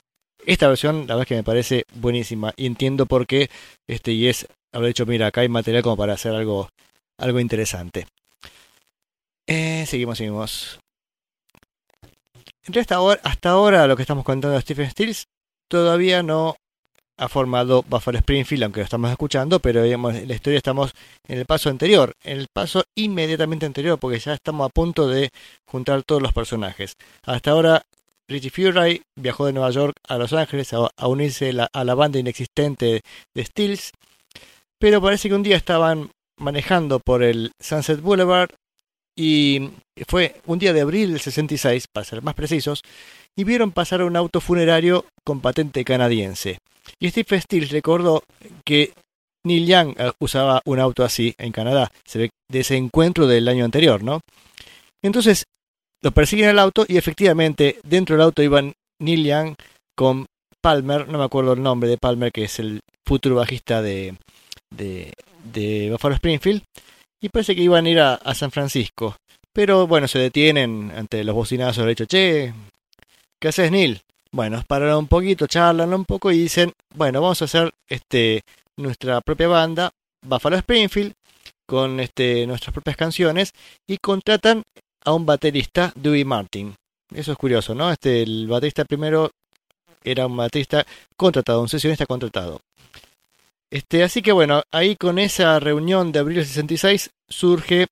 Esta 0.47 0.69
versión, 0.69 1.07
la 1.07 1.15
verdad 1.15 1.23
es 1.23 1.29
que 1.29 1.35
me 1.37 1.45
parece 1.45 1.85
buenísima. 1.95 2.53
Y 2.57 2.67
entiendo 2.67 3.07
por 3.07 3.27
qué 3.27 3.51
este 3.87 4.17
Yes 4.17 4.47
habrá 4.73 4.89
dicho, 4.89 5.07
mira, 5.07 5.29
acá 5.29 5.41
hay 5.41 5.49
material 5.49 5.83
como 5.83 5.97
para 5.97 6.15
hacer 6.15 6.35
algo, 6.35 6.69
algo 7.19 7.41
interesante. 7.41 8.07
Eh, 9.47 9.85
seguimos, 9.87 10.19
seguimos. 10.19 10.79
Hasta 12.79 12.95
ahora, 12.95 13.21
hasta 13.25 13.51
ahora 13.51 13.87
lo 13.87 13.97
que 13.97 14.03
estamos 14.03 14.25
contando 14.25 14.55
de 14.55 14.63
Stephen 14.63 14.91
Stills 14.91 15.27
todavía 15.69 16.23
no 16.23 16.57
ha 17.17 17.29
formado 17.29 17.85
Buffalo 17.87 18.19
Springfield, 18.19 18.65
aunque 18.65 18.81
lo 18.81 18.85
estamos 18.85 19.11
escuchando, 19.11 19.61
pero 19.61 19.85
en 19.85 20.29
la 20.29 20.35
historia 20.35 20.57
estamos 20.57 20.93
en 21.29 21.39
el 21.39 21.47
paso 21.47 21.71
anterior, 21.71 22.13
en 22.25 22.39
el 22.39 22.49
paso 22.53 22.85
inmediatamente 22.97 23.67
anterior, 23.67 23.99
porque 23.99 24.19
ya 24.19 24.35
estamos 24.35 24.67
a 24.67 24.71
punto 24.71 25.07
de 25.09 25.31
juntar 25.67 26.03
todos 26.03 26.23
los 26.23 26.33
personajes. 26.33 26.95
Hasta 27.23 27.53
ahora 27.53 27.85
Richie 28.29 28.51
Furay 28.51 29.03
viajó 29.19 29.47
de 29.47 29.53
Nueva 29.53 29.71
York 29.71 29.95
a 30.09 30.17
Los 30.17 30.33
Ángeles 30.33 30.73
a, 30.73 31.07
unirse 31.07 31.53
a 31.73 31.85
la 31.85 31.95
banda 31.95 32.19
inexistente 32.19 33.03
de 33.35 33.45
Stills, 33.45 33.93
pero 34.79 35.01
parece 35.01 35.29
que 35.29 35.35
un 35.35 35.43
día 35.43 35.57
estaban 35.57 36.11
manejando 36.39 37.01
por 37.01 37.23
el 37.23 37.53
Sunset 37.61 38.01
Boulevard 38.01 38.51
y 39.17 39.71
fue 40.09 40.41
un 40.47 40.59
día 40.59 40.73
de 40.73 40.81
abril 40.81 41.13
del 41.13 41.21
66, 41.21 41.87
para 41.93 42.05
ser 42.05 42.23
más 42.23 42.35
precisos, 42.35 42.81
y 43.37 43.45
vieron 43.45 43.73
pasar 43.73 44.03
un 44.03 44.17
auto 44.17 44.41
funerario 44.41 45.07
con 45.25 45.41
patente 45.41 45.85
canadiense. 45.85 46.59
Y 46.99 47.11
Steve 47.11 47.41
Stills 47.41 47.71
recordó 47.71 48.25
que 48.65 48.93
Neil 49.47 49.67
Young 49.67 49.95
eh, 49.99 50.13
usaba 50.19 50.63
un 50.65 50.81
auto 50.81 51.05
así 51.05 51.35
en 51.39 51.53
Canadá, 51.53 51.91
se 52.05 52.31
de 52.51 52.61
ese 52.61 52.77
encuentro 52.77 53.27
del 53.27 53.49
año 53.49 53.65
anterior, 53.65 54.03
¿no? 54.03 54.21
Entonces 55.03 55.45
lo 56.05 56.13
persiguen 56.13 56.51
al 56.51 56.59
auto 56.59 56.85
y 56.87 56.99
efectivamente 56.99 57.81
dentro 57.83 58.15
del 58.15 58.25
auto 58.25 58.43
iban 58.43 58.75
Neil 59.01 59.25
Young 59.25 59.55
con 59.97 60.27
Palmer, 60.61 61.09
no 61.09 61.19
me 61.19 61.25
acuerdo 61.25 61.55
el 61.55 61.63
nombre 61.63 61.89
de 61.89 61.97
Palmer, 61.97 62.31
que 62.31 62.45
es 62.45 62.59
el 62.59 62.83
futuro 63.07 63.37
bajista 63.37 63.81
de, 63.81 64.15
de, 64.71 65.15
de 65.45 65.89
Buffalo 65.91 66.15
Springfield, 66.17 66.63
y 67.23 67.31
parece 67.31 67.57
que 67.57 67.63
iban 67.63 67.87
a 67.87 67.89
ir 67.89 68.01
a, 68.01 68.35
San 68.35 68.51
Francisco. 68.51 69.17
Pero 69.53 69.87
bueno, 69.87 70.07
se 70.07 70.19
detienen 70.19 70.93
ante 70.95 71.25
los 71.25 71.35
bocinazos, 71.35 71.85
le 71.85 71.91
dicho, 71.91 72.05
che, 72.05 72.53
¿qué 73.41 73.49
haces 73.49 73.71
Neil? 73.71 74.03
Bueno, 74.31 74.63
paran 74.69 74.97
un 74.97 75.07
poquito, 75.09 75.47
charlan 75.47 75.95
un 75.95 76.05
poco 76.05 76.31
y 76.33 76.39
dicen, 76.39 76.73
bueno, 76.95 77.23
vamos 77.23 77.41
a 77.41 77.47
hacer 77.47 77.73
este 77.89 78.43
nuestra 78.77 79.23
propia 79.23 79.49
banda, 79.49 79.91
Buffalo 80.23 80.57
Springfield, 80.57 81.15
con 81.67 81.99
este, 82.01 82.47
nuestras 82.47 82.75
propias 82.75 82.97
canciones, 82.97 83.53
y 83.87 83.97
contratan 83.97 84.65
a 85.05 85.13
un 85.13 85.27
baterista, 85.27 85.93
Dewey 85.95 86.25
Martin. 86.25 86.75
Eso 87.13 87.33
es 87.33 87.39
curioso, 87.39 87.75
¿no? 87.75 87.91
Este, 87.91 88.23
el 88.23 88.49
baterista 88.49 88.85
primero 88.85 89.31
era 90.03 90.27
un 90.27 90.37
baterista 90.37 90.85
contratado, 91.17 91.61
un 91.61 91.69
sesionista 91.69 92.07
contratado. 92.07 92.61
Este, 93.71 94.03
así 94.03 94.23
que 94.23 94.33
bueno, 94.33 94.63
ahí 94.71 94.97
con 94.97 95.19
esa 95.19 95.59
reunión 95.59 96.13
de 96.13 96.21
abril 96.21 96.37
del 96.37 96.47
66 96.47 97.11
surge 97.29 97.87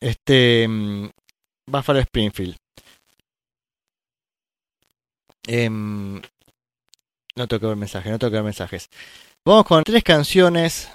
este 0.00 0.66
mm, 0.68 1.10
Buffalo 1.66 1.98
Springfield. 2.00 2.56
Em, 5.46 6.22
no 7.36 7.46
tengo 7.46 7.60
que 7.60 7.66
ver 7.66 7.76
mensajes, 7.76 8.10
no 8.10 8.18
tengo 8.18 8.30
que 8.30 8.36
ver 8.36 8.44
mensajes. 8.44 8.88
Vamos 9.44 9.66
con 9.66 9.84
tres 9.84 10.02
canciones. 10.02 10.90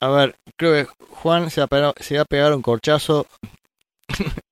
A 0.00 0.08
ver, 0.08 0.36
creo 0.56 0.72
que 0.72 0.92
Juan 1.10 1.50
se 1.50 1.60
va 1.60 1.66
a 1.66 2.24
pegar 2.24 2.54
un 2.54 2.62
corchazo 2.62 3.26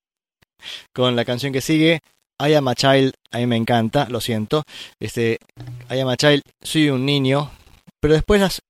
con 0.93 1.15
la 1.15 1.25
canción 1.25 1.53
que 1.53 1.61
sigue. 1.61 1.99
I 2.39 2.53
am 2.53 2.67
a 2.67 2.75
child, 2.75 3.13
a 3.31 3.39
mí 3.39 3.47
me 3.47 3.55
encanta, 3.55 4.07
lo 4.09 4.21
siento. 4.21 4.63
Este, 4.99 5.39
I 5.89 5.99
am 5.99 6.09
a 6.09 6.17
child, 6.17 6.43
soy 6.61 6.89
un 6.89 7.05
niño. 7.05 7.51
Pero 7.99 8.13
después 8.13 8.39
las 8.39 8.61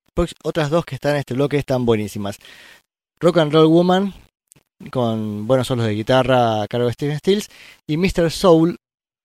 otras 0.43 0.69
dos 0.69 0.85
que 0.85 0.95
están 0.95 1.13
en 1.13 1.19
este 1.19 1.33
bloque 1.33 1.57
están 1.57 1.85
buenísimas. 1.85 2.37
Rock 3.19 3.37
and 3.39 3.51
Roll 3.51 3.67
Woman, 3.67 4.13
con 4.91 5.47
buenos 5.47 5.67
solos 5.67 5.85
de 5.85 5.93
guitarra 5.93 6.63
a 6.63 6.67
cargo 6.67 6.87
de 6.87 6.93
Stephen 6.93 7.19
Stills. 7.19 7.49
Y 7.87 7.97
Mr. 7.97 8.31
Soul, 8.31 8.77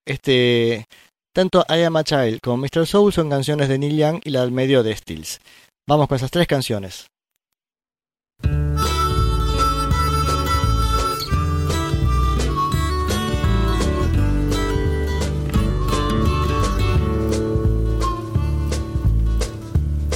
este, 0.07 0.87
tanto 1.33 1.65
I 1.69 1.83
am 1.83 1.97
a 1.97 2.05
child 2.05 2.41
como 2.43 2.57
Mr. 2.59 2.87
Soul 2.87 3.13
son 3.13 3.31
canciones 3.31 3.69
de 3.69 3.79
Neil 3.79 3.97
Young 3.97 4.21
y 4.25 4.31
la 4.31 4.41
del 4.41 4.51
medio 4.51 4.83
de 4.83 4.97
Stills. 4.97 5.41
Vamos 5.89 6.09
con 6.09 6.17
esas 6.17 6.31
tres 6.31 6.47
canciones. 6.47 7.07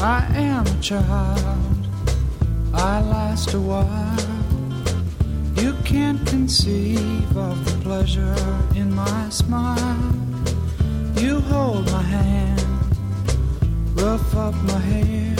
I 0.06 0.24
am 0.36 0.64
a 0.64 0.80
child, 0.80 1.88
I 2.72 3.00
last 3.00 3.54
a 3.54 3.60
while. 3.60 4.16
You 5.56 5.74
can't 5.82 6.24
conceive 6.28 7.36
of 7.36 7.64
the 7.64 7.76
pleasure 7.82 8.36
in 8.76 8.94
my 8.94 9.28
smile. 9.30 10.14
You 11.16 11.40
hold 11.40 11.90
my 11.90 12.02
hand, 12.02 12.62
rough 14.00 14.36
up 14.36 14.54
my 14.62 14.78
hair. 14.78 15.34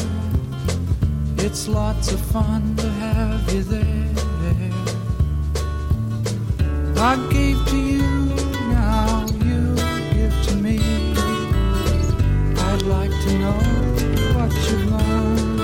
It's 1.39 1.69
lots 1.69 2.11
of 2.11 2.19
fun 2.19 2.75
to 2.75 2.89
have 2.91 3.53
you 3.55 3.62
there. 3.62 4.73
I 6.97 7.14
gave 7.31 7.64
to 7.69 7.77
you, 7.77 8.03
now 8.75 9.27
you 9.45 9.77
give 10.12 10.35
to 10.49 10.57
me. 10.57 10.81
I'd 12.59 12.83
like 12.83 13.12
to 13.12 13.39
know 13.39 13.86
what 14.47 14.70
you've 14.70 14.92
learned. 14.92 15.59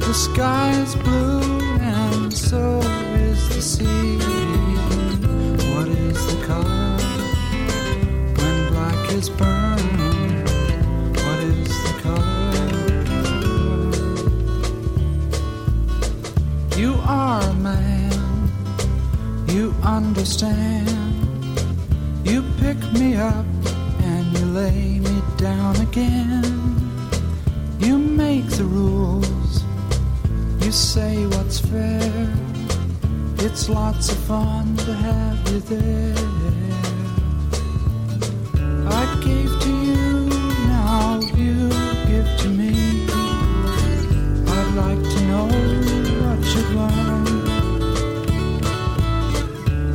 The 0.00 0.14
sky 0.14 0.70
is 0.82 0.94
blue 0.96 1.60
and 1.80 2.32
so 2.32 2.80
is 2.80 3.48
the 3.54 3.62
sea. 3.62 4.18
What 5.72 5.88
is 5.88 6.18
the 6.30 6.38
color 6.46 6.96
when 8.38 8.56
black 8.72 9.12
is 9.12 9.28
burned? 9.30 10.48
What 11.24 11.38
is 11.54 11.72
the 11.86 11.94
color? 12.02 12.54
You 16.76 16.92
are 17.06 17.42
a 17.42 17.54
man, 17.54 18.50
you 19.48 19.74
understand. 19.82 20.90
You 22.24 22.42
pick 22.58 22.78
me 22.92 23.16
up 23.16 23.46
and 24.02 24.38
you 24.38 24.44
lay 24.46 24.98
me 24.98 25.13
down 25.44 25.76
again. 25.76 26.42
You 27.78 27.98
make 27.98 28.46
the 28.46 28.64
rules, 28.64 29.62
you 30.64 30.72
say 30.72 31.26
what's 31.26 31.58
fair. 31.58 32.32
It's 33.46 33.68
lots 33.68 34.10
of 34.10 34.16
fun 34.30 34.74
to 34.86 34.94
have 34.94 35.38
you 35.50 35.60
there. 35.74 36.14
I 39.00 39.04
gave 39.22 39.52
to 39.64 39.72
you, 39.88 40.06
now 40.72 41.20
you 41.40 41.68
give 42.10 42.28
to 42.42 42.48
me. 42.48 42.74
I'd 44.56 44.72
like 44.82 45.02
to 45.14 45.20
know 45.30 45.48
what 46.22 46.40
you've 46.52 46.72
learned. 46.80 47.46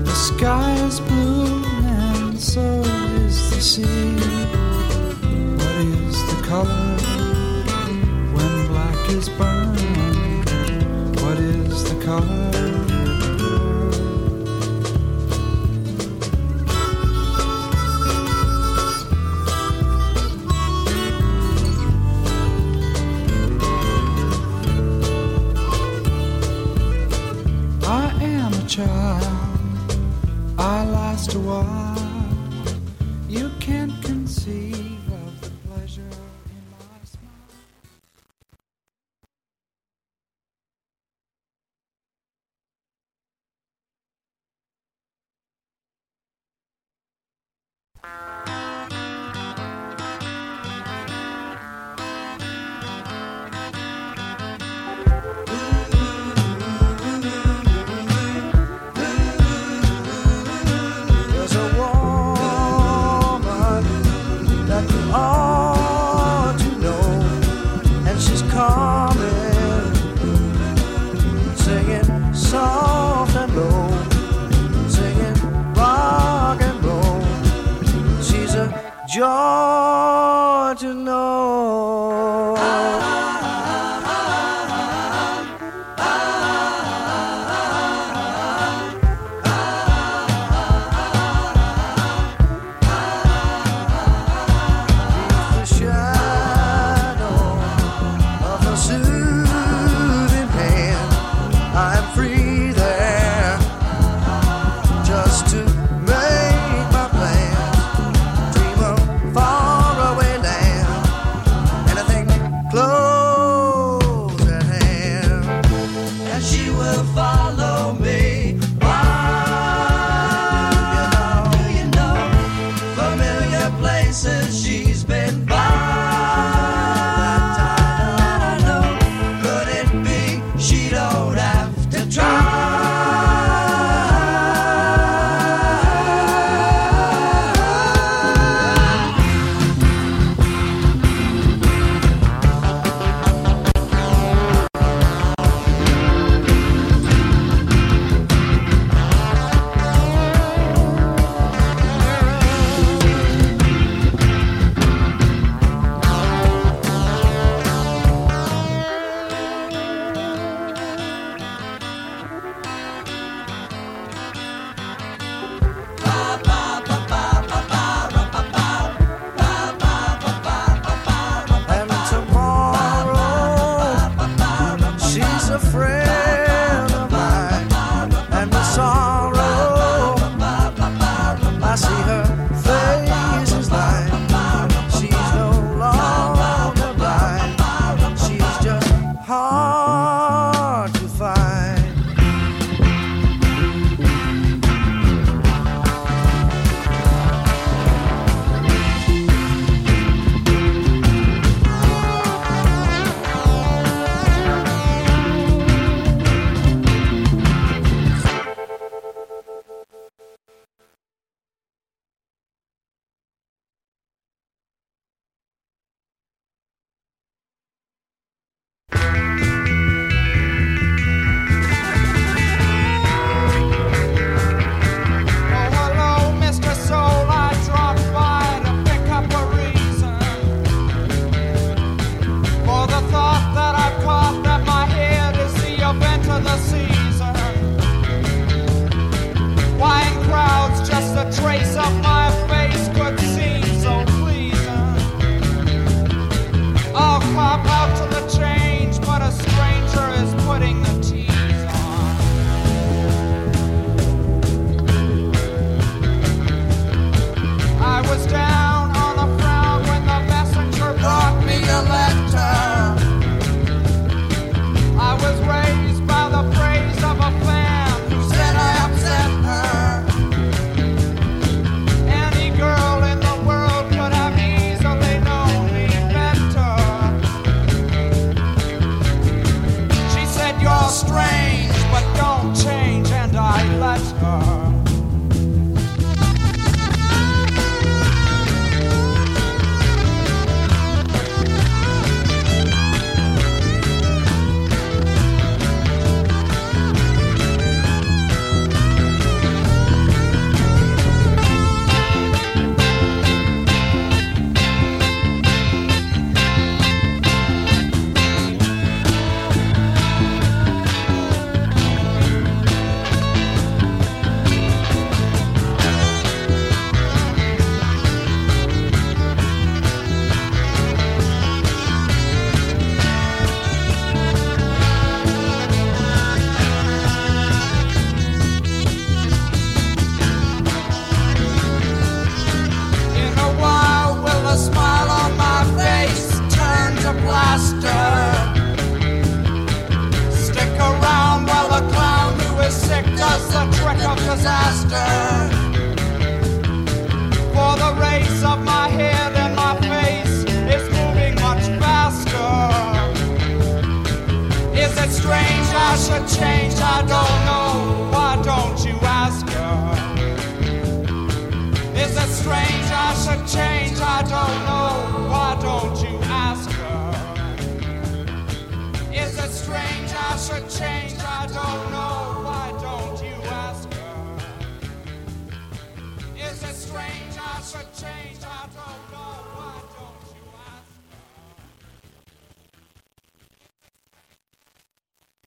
The 0.05 0.17
sky 0.29 0.73
is 0.87 0.99
blue 0.99 1.63
and 1.85 2.39
so 2.39 2.65
is 3.25 3.49
the 3.49 3.61
sea. 3.61 4.58
Color 6.49 6.97
when 8.33 8.67
black 8.69 9.09
is 9.11 9.29
burned? 9.29 9.79
What 11.21 11.37
is 11.37 11.83
the 11.83 12.03
color? 12.03 12.98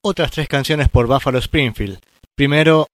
Otras 0.05 0.31
tres 0.31 0.49
canciones 0.49 0.89
por 0.89 1.07
Buffalo 1.07 1.37
Springfield. 1.37 1.97
Primero, 2.35 2.87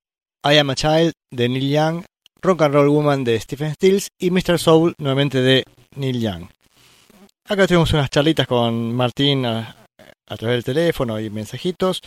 I 0.43 0.57
Am 0.57 0.69
a 0.69 0.75
Child 0.75 1.13
de 1.31 1.49
Neil 1.49 1.71
Young, 1.71 2.03
Rock 2.39 2.61
and 2.61 2.75
Roll 2.75 2.89
Woman 2.89 3.23
de 3.23 3.39
Stephen 3.39 3.73
Stills 3.73 4.09
y 4.19 4.29
Mr. 4.29 4.59
Soul 4.59 4.93
nuevamente 4.99 5.41
de 5.41 5.63
Neil 5.95 6.21
Young. 6.21 6.47
Acá 7.45 7.65
tuvimos 7.65 7.91
unas 7.93 8.11
charlitas 8.11 8.45
con 8.45 8.93
Martín 8.93 9.43
a, 9.47 9.75
través 10.37 10.57
del 10.57 10.63
teléfono 10.63 11.19
y 11.19 11.31
mensajitos 11.31 11.99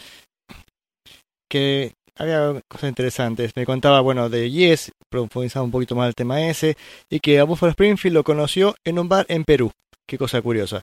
que 1.51 1.95
había 2.15 2.63
cosas 2.69 2.89
interesantes. 2.89 3.51
Me 3.57 3.67
contaba, 3.67 4.01
bueno, 4.03 4.29
de 4.29 4.53
Yes, 4.53 4.93
profundizaba 5.11 5.65
un 5.65 5.73
poquito 5.73 5.97
más 5.97 6.07
el 6.07 6.15
tema 6.15 6.47
ese, 6.47 6.77
y 7.11 7.19
que 7.19 7.41
a 7.41 7.45
Buffalo 7.45 7.71
Springfield 7.71 8.15
lo 8.15 8.23
conoció 8.23 8.77
en 8.85 9.01
un 9.01 9.09
bar 9.09 9.27
en 9.29 9.43
Perú. 9.43 9.73
Qué 10.07 10.17
cosa 10.17 10.41
curiosa. 10.43 10.81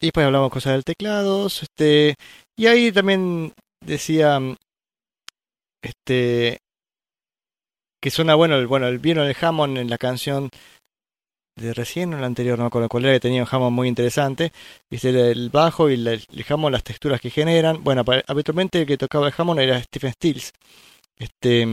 Y 0.00 0.06
después 0.06 0.26
hablamos 0.26 0.50
cosas 0.50 0.74
del 0.74 0.84
teclados, 0.84 1.62
este, 1.62 2.14
y 2.56 2.66
ahí 2.66 2.92
también 2.92 3.52
decía, 3.84 4.40
este, 5.82 6.58
que 8.00 8.10
suena 8.10 8.36
bueno, 8.36 8.56
el, 8.56 8.66
bueno, 8.66 8.86
el 8.86 8.98
vino 8.98 9.24
del 9.24 9.36
Hammond 9.40 9.78
en 9.78 9.90
la 9.90 9.98
canción 9.98 10.50
de 11.56 11.74
recién 11.74 12.14
o 12.14 12.18
la 12.18 12.26
anterior, 12.26 12.56
no 12.56 12.64
me 12.64 12.68
acuerdo 12.68 12.88
cuál 12.88 13.06
era, 13.06 13.14
que 13.14 13.20
tenía 13.20 13.42
un 13.42 13.48
Hammond 13.50 13.74
muy 13.74 13.88
interesante. 13.88 14.52
Viste, 14.88 15.08
el, 15.08 15.16
el 15.16 15.50
bajo 15.50 15.90
y 15.90 15.94
el, 15.94 16.06
el 16.06 16.44
Hammond, 16.48 16.72
las 16.72 16.84
texturas 16.84 17.20
que 17.20 17.30
generan. 17.30 17.82
Bueno, 17.82 18.04
habitualmente 18.28 18.80
el 18.82 18.86
que 18.86 18.96
tocaba 18.96 19.26
el 19.26 19.34
Hammond 19.36 19.60
era 19.60 19.82
Stephen 19.82 20.12
Stills. 20.12 20.52
Este, 21.16 21.66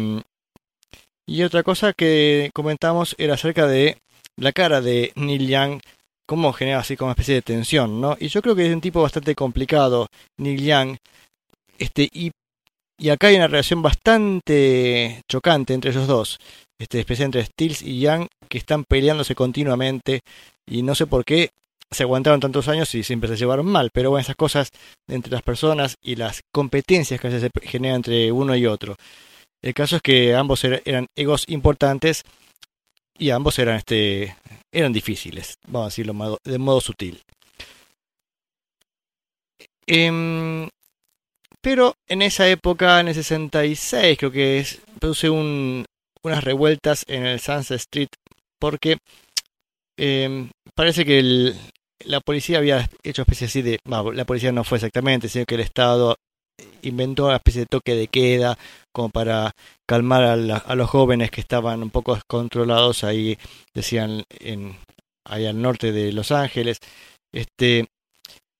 y 1.28 1.44
otra 1.44 1.62
cosa 1.62 1.94
que 1.94 2.50
comentamos 2.54 3.16
era 3.20 3.36
acerca 3.36 3.68
de 3.68 3.98
la 4.38 4.52
cara 4.52 4.82
de 4.82 5.12
Neil 5.16 5.48
Young, 5.48 5.80
cómo 6.28 6.54
genera 6.54 6.80
así 6.80 6.96
como 6.98 7.08
una 7.08 7.14
especie 7.14 7.36
de 7.36 7.42
tensión, 7.42 8.02
¿no? 8.02 8.18
Y 8.20 8.28
yo 8.28 8.42
creo 8.42 8.56
que 8.56 8.68
es 8.68 8.74
un 8.74 8.82
tipo 8.82 9.02
bastante 9.02 9.36
complicado, 9.36 10.08
Neil 10.38 10.62
Young, 10.64 10.98
este, 11.78 12.10
y, 12.12 12.32
y 12.98 13.10
acá 13.10 13.28
hay 13.28 13.36
una 13.36 13.48
relación 13.48 13.82
bastante 13.82 15.22
chocante 15.30 15.74
entre 15.74 15.92
ellos 15.92 16.08
dos, 16.08 16.38
este, 16.80 17.00
especialmente 17.00 17.40
entre 17.40 17.52
Stills 17.52 17.82
y 17.82 18.00
Young, 18.00 18.28
que 18.50 18.58
están 18.58 18.84
peleándose 18.84 19.36
continuamente, 19.36 20.22
y 20.66 20.82
no 20.82 20.96
sé 20.96 21.06
por 21.06 21.24
qué 21.26 21.52
se 21.92 22.04
aguantaron 22.04 22.40
tantos 22.40 22.68
años 22.68 22.94
y 22.96 23.04
siempre 23.04 23.30
se 23.30 23.38
llevaron 23.38 23.68
mal, 23.68 23.92
pero 23.94 24.10
bueno, 24.10 24.22
esas 24.22 24.36
cosas 24.36 24.70
entre 25.08 25.32
las 25.32 25.44
personas 25.44 25.96
y 26.02 26.16
las 26.16 26.42
competencias 26.52 27.22
que 27.22 27.30
se 27.40 27.50
generan 27.62 27.98
entre 27.98 28.32
uno 28.32 28.56
y 28.56 28.66
otro. 28.66 28.96
El 29.62 29.74
caso 29.74 29.98
es 29.98 30.02
que 30.02 30.36
ambos 30.36 30.64
er- 30.64 30.82
eran 30.86 31.06
egos 31.16 31.46
importantes 31.48 32.24
y 33.18 33.30
ambos 33.30 33.60
eran 33.60 33.78
este 33.78 34.36
eran 34.76 34.94
difíciles, 34.94 35.56
vamos 35.68 35.86
a 35.86 35.90
decirlo 35.90 36.38
de 36.44 36.58
modo 36.58 36.82
sutil. 36.82 37.22
Em, 39.88 40.68
pero 41.62 41.94
en 42.08 42.22
esa 42.22 42.48
época, 42.50 43.00
en 43.00 43.08
el 43.08 43.16
66, 43.16 44.18
creo 44.18 44.32
que 44.32 44.60
es, 44.60 44.82
produce 45.00 45.30
un- 45.30 45.86
unas 46.24 46.44
revueltas 46.44 47.06
en 47.08 47.26
el 47.26 47.40
Sunset 47.40 47.78
Street 47.78 48.10
porque 48.60 48.98
em, 49.98 50.50
parece 50.76 51.06
que 51.06 51.54
la 52.06 52.20
policía 52.20 52.58
había 52.58 52.90
hecho 53.04 53.22
especie 53.22 53.48
así 53.48 53.62
de... 53.62 53.80
la 53.86 54.26
policía 54.26 54.52
no 54.52 54.64
fue 54.64 54.78
exactamente, 54.80 55.30
sino 55.30 55.46
que 55.46 55.56
el 55.56 55.62
Estado 55.62 56.16
inventó 56.84 57.26
una 57.26 57.36
especie 57.38 57.62
de 57.62 57.68
toque 57.68 57.96
de 57.96 58.08
queda 58.08 58.58
como 58.94 59.10
para 59.10 59.52
calmar 59.88 60.24
a, 60.24 60.36
la- 60.36 60.58
a 60.58 60.76
los 60.76 60.90
jóvenes 60.90 61.32
que 61.32 61.42
estaban 61.42 61.84
un 61.84 61.90
poco 61.90 62.16
descontrolados 62.16 63.04
ahí, 63.04 63.38
decían, 63.74 64.24
en, 64.40 64.78
ahí 65.28 65.46
al 65.46 65.62
norte 65.62 65.92
de 65.92 66.12
Los 66.14 66.32
Ángeles. 66.32 66.78
Este, 67.34 67.86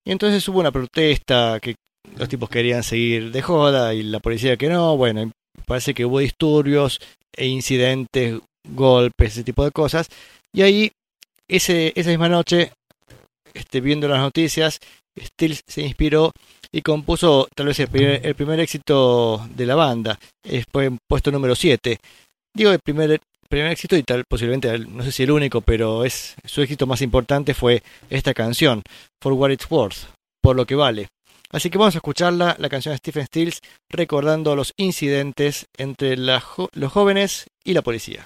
y 0.06 0.12
entonces 0.12 0.48
hubo 0.50 0.60
una 0.60 0.72
protesta 0.72 1.60
que 1.62 1.76
los 2.18 2.30
tipos 2.30 2.50
querían 2.50 2.84
seguir 2.84 3.32
de 3.32 3.42
joda 3.42 3.94
y 3.94 4.04
la 4.04 4.20
policía 4.20 4.58
que 4.58 4.70
no. 4.70 4.98
Bueno, 4.98 5.32
parece 5.66 5.94
que 5.94 6.06
hubo 6.06 6.20
disturbios 6.20 7.00
e 7.36 7.48
incidentes, 7.48 8.40
golpes, 8.70 9.34
ese 9.34 9.44
tipo 9.44 9.64
de 9.64 9.72
cosas. 9.72 10.08
Y 10.54 10.62
ahí, 10.62 10.92
ese, 11.48 11.94
esa 11.96 12.10
misma 12.10 12.30
noche, 12.30 12.72
este, 13.54 13.82
viendo 13.82 14.08
las 14.08 14.20
noticias, 14.20 14.80
Stills 15.20 15.62
se 15.68 15.82
inspiró 15.82 16.32
y 16.72 16.82
compuso 16.82 17.48
tal 17.56 17.68
vez 17.68 17.80
el 17.80 17.88
primer, 17.88 18.26
el 18.26 18.36
primer 18.36 18.60
éxito 18.60 19.48
de 19.56 19.66
la 19.66 19.76
banda. 19.76 20.20
Eh, 20.44 20.64
Fue 20.72 20.86
en 20.86 20.98
puesto 21.08 21.32
número 21.32 21.56
7. 21.56 21.98
Digo 22.54 22.72
el 22.72 22.80
primer, 22.80 23.20
primer 23.50 23.72
éxito 23.72 23.96
y 23.96 24.04
tal, 24.04 24.24
posiblemente, 24.30 24.78
no 24.80 25.04
sé 25.04 25.12
si 25.12 25.24
el 25.24 25.32
único, 25.32 25.62
pero 25.62 26.06
es 26.06 26.36
su 26.46 26.62
éxito 26.62 26.88
más 26.88 27.02
importante 27.02 27.54
fue 27.54 27.84
esta 28.10 28.34
canción, 28.34 28.82
For 29.22 29.34
What 29.34 29.52
It's 29.52 29.68
Worth, 29.70 30.10
por 30.42 30.56
lo 30.56 30.66
que 30.66 30.76
vale. 30.76 31.08
Así 31.52 31.70
que 31.70 31.78
vamos 31.78 31.96
a 31.96 32.00
escucharla, 32.00 32.56
la 32.60 32.70
canción 32.70 32.94
de 32.94 32.98
Stephen 32.98 33.26
Stills, 33.28 33.62
recordando 33.90 34.56
los 34.56 34.74
incidentes 34.78 35.68
entre 35.78 36.18
los 36.18 36.92
jóvenes 36.92 37.46
y 37.64 37.74
la 37.74 37.82
policía. 37.82 38.26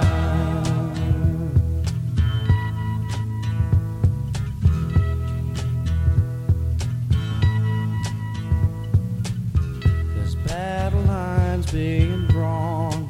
Battle 10.51 11.01
lines 11.03 11.71
being 11.71 12.27
drawn. 12.27 13.09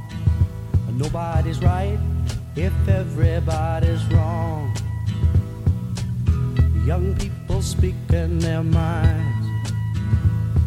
Nobody's 0.92 1.60
right 1.60 1.98
if 2.56 2.74
everybody's 2.88 4.04
wrong. 4.14 4.72
Young 6.86 7.16
people 7.16 7.62
speaking 7.64 8.38
their 8.38 8.62
minds 8.62 9.48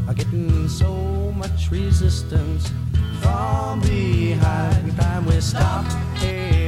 are 0.09 0.15
getting 0.15 0.69
so 0.69 0.93
much 1.37 1.71
resistance 1.71 2.73
from 3.21 3.81
behind. 3.81 4.97
Time 4.97 5.27
we 5.27 5.41
stop. 5.41 5.85
Hey, 6.19 6.64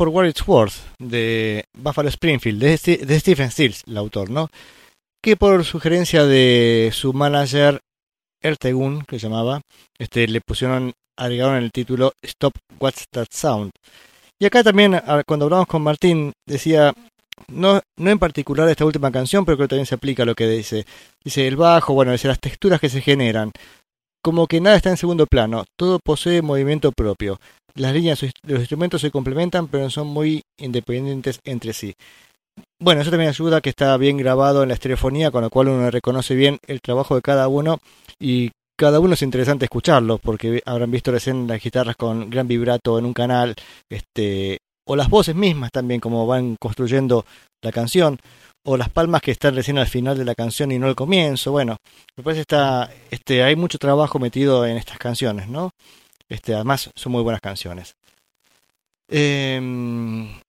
For 0.00 0.08
What 0.08 0.28
It's 0.28 0.48
Worth 0.48 0.76
de 0.98 1.66
Buffalo 1.76 2.08
Springfield, 2.08 2.58
de, 2.58 3.20
Stephen 3.20 3.50
Stills, 3.50 3.82
el 3.86 3.98
autor, 3.98 4.30
¿no? 4.30 4.48
Que 5.22 5.36
por 5.36 5.62
sugerencia 5.66 6.24
de 6.24 6.88
su 6.90 7.12
manager 7.12 7.80
Ertegun, 8.42 9.02
que 9.02 9.18
llamaba, 9.18 9.60
este, 9.98 10.26
le 10.26 10.40
pusieron, 10.40 10.94
agregaron 11.18 11.56
el 11.56 11.70
título 11.70 12.14
Stop 12.22 12.54
What's 12.78 13.04
That 13.10 13.26
Sound. 13.30 13.72
Y 14.38 14.46
acá 14.46 14.64
también, 14.64 14.98
cuando 15.26 15.44
hablamos 15.44 15.66
con 15.66 15.82
Martín, 15.82 16.32
decía, 16.48 16.94
no, 17.48 17.82
no 17.98 18.10
en 18.10 18.18
particular 18.18 18.70
esta 18.70 18.86
última 18.86 19.12
canción, 19.12 19.44
pero 19.44 19.58
creo 19.58 19.68
que 19.68 19.72
también 19.72 19.84
se 19.84 19.96
aplica 19.96 20.22
a 20.22 20.26
lo 20.26 20.34
que 20.34 20.48
dice. 20.48 20.86
Dice 21.22 21.46
el 21.46 21.56
bajo, 21.56 21.92
bueno, 21.92 22.12
dice 22.12 22.26
las 22.26 22.40
texturas 22.40 22.80
que 22.80 22.88
se 22.88 23.02
generan. 23.02 23.52
Como 24.22 24.46
que 24.46 24.62
nada 24.62 24.76
está 24.76 24.88
en 24.88 24.96
segundo 24.96 25.26
plano, 25.26 25.66
todo 25.78 25.98
posee 25.98 26.40
movimiento 26.40 26.90
propio. 26.90 27.38
Las 27.80 27.94
líneas 27.94 28.20
de 28.20 28.30
los 28.42 28.60
instrumentos 28.60 29.00
se 29.00 29.10
complementan, 29.10 29.66
pero 29.66 29.88
son 29.88 30.06
muy 30.06 30.42
independientes 30.58 31.40
entre 31.44 31.72
sí. 31.72 31.94
Bueno, 32.78 33.00
eso 33.00 33.10
también 33.10 33.30
ayuda 33.30 33.62
que 33.62 33.70
está 33.70 33.96
bien 33.96 34.18
grabado 34.18 34.62
en 34.62 34.68
la 34.68 34.74
estereofonía, 34.74 35.30
con 35.30 35.42
lo 35.42 35.48
cual 35.48 35.68
uno 35.68 35.90
reconoce 35.90 36.34
bien 36.34 36.58
el 36.66 36.82
trabajo 36.82 37.14
de 37.14 37.22
cada 37.22 37.48
uno 37.48 37.78
y 38.18 38.50
cada 38.78 39.00
uno 39.00 39.14
es 39.14 39.22
interesante 39.22 39.64
escucharlo, 39.64 40.18
porque 40.18 40.62
habrán 40.66 40.90
visto 40.90 41.10
recién 41.10 41.46
las 41.46 41.62
guitarras 41.62 41.96
con 41.96 42.28
gran 42.28 42.46
vibrato 42.46 42.98
en 42.98 43.06
un 43.06 43.14
canal, 43.14 43.54
este, 43.90 44.58
o 44.86 44.94
las 44.94 45.08
voces 45.08 45.34
mismas 45.34 45.70
también, 45.72 46.00
como 46.00 46.26
van 46.26 46.56
construyendo 46.60 47.24
la 47.62 47.72
canción, 47.72 48.18
o 48.66 48.76
las 48.76 48.90
palmas 48.90 49.22
que 49.22 49.30
están 49.30 49.54
recién 49.54 49.78
al 49.78 49.86
final 49.86 50.18
de 50.18 50.26
la 50.26 50.34
canción 50.34 50.70
y 50.70 50.78
no 50.78 50.86
al 50.86 50.96
comienzo. 50.96 51.50
Bueno, 51.50 51.78
me 52.14 52.22
parece 52.22 52.42
está, 52.42 52.90
este, 53.10 53.42
hay 53.42 53.56
mucho 53.56 53.78
trabajo 53.78 54.18
metido 54.18 54.66
en 54.66 54.76
estas 54.76 54.98
canciones, 54.98 55.48
¿no? 55.48 55.70
Este, 56.30 56.54
además 56.54 56.90
son 56.94 57.12
muy 57.12 57.22
buenas 57.22 57.40
canciones. 57.40 57.96
Em, 59.08 60.40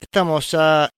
estamos 0.00 0.50
ya 0.50 0.88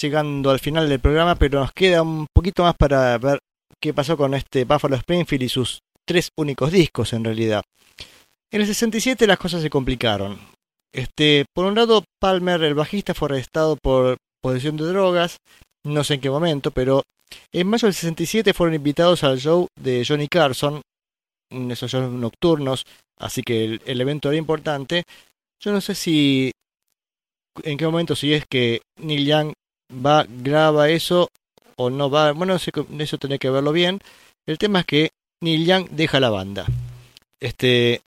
llegando 0.00 0.50
al 0.50 0.60
final 0.60 0.88
del 0.88 1.00
programa, 1.00 1.34
pero 1.34 1.60
nos 1.60 1.72
queda 1.72 2.02
un 2.02 2.26
poquito 2.32 2.62
más 2.62 2.76
para 2.76 3.18
ver 3.18 3.40
qué 3.80 3.92
pasó 3.92 4.16
con 4.16 4.34
este 4.34 4.64
Buffalo 4.64 4.94
Springfield 4.96 5.42
y 5.42 5.48
sus 5.48 5.80
tres 6.06 6.30
únicos 6.36 6.70
discos 6.70 7.12
en 7.12 7.24
realidad. 7.24 7.62
En 8.52 8.60
el 8.60 8.66
67 8.66 9.26
las 9.26 9.38
cosas 9.38 9.60
se 9.60 9.70
complicaron. 9.70 10.38
Este, 10.92 11.44
por 11.52 11.66
un 11.66 11.74
lado, 11.74 12.04
Palmer, 12.20 12.62
el 12.62 12.74
bajista, 12.74 13.12
fue 13.12 13.26
arrestado 13.26 13.76
por 13.76 14.16
posesión 14.40 14.76
de 14.76 14.86
drogas, 14.86 15.38
no 15.84 16.04
sé 16.04 16.14
en 16.14 16.20
qué 16.20 16.30
momento, 16.30 16.70
pero 16.70 17.02
en 17.52 17.66
mayo 17.66 17.86
del 17.86 17.94
67 17.94 18.54
fueron 18.54 18.74
invitados 18.74 19.24
al 19.24 19.38
show 19.38 19.66
de 19.78 20.04
Johnny 20.06 20.28
Carson, 20.28 20.80
esos 21.50 21.90
shows 21.90 22.10
nocturnos, 22.10 22.84
así 23.18 23.42
que 23.42 23.80
el, 23.84 24.00
evento 24.00 24.28
era 24.28 24.38
importante. 24.38 25.04
Yo 25.60 25.72
no 25.72 25.80
sé 25.80 25.94
si 25.94 26.52
en 27.64 27.76
qué 27.76 27.86
momento, 27.86 28.14
si 28.14 28.32
es 28.32 28.44
que 28.48 28.82
Neil 29.00 29.26
Young 29.26 29.52
va, 29.92 30.26
graba 30.28 30.88
eso 30.90 31.28
o 31.76 31.90
no 31.90 32.10
va, 32.10 32.32
bueno, 32.32 32.54
eso, 32.54 33.18
tendría 33.18 33.38
que 33.38 33.50
verlo 33.50 33.72
bien. 33.72 34.00
El 34.46 34.58
tema 34.58 34.80
es 34.80 34.86
que 34.86 35.10
Neil 35.42 35.66
Young 35.66 35.88
deja 35.90 36.20
la 36.20 36.30
banda. 36.30 36.66
Este, 37.40 38.00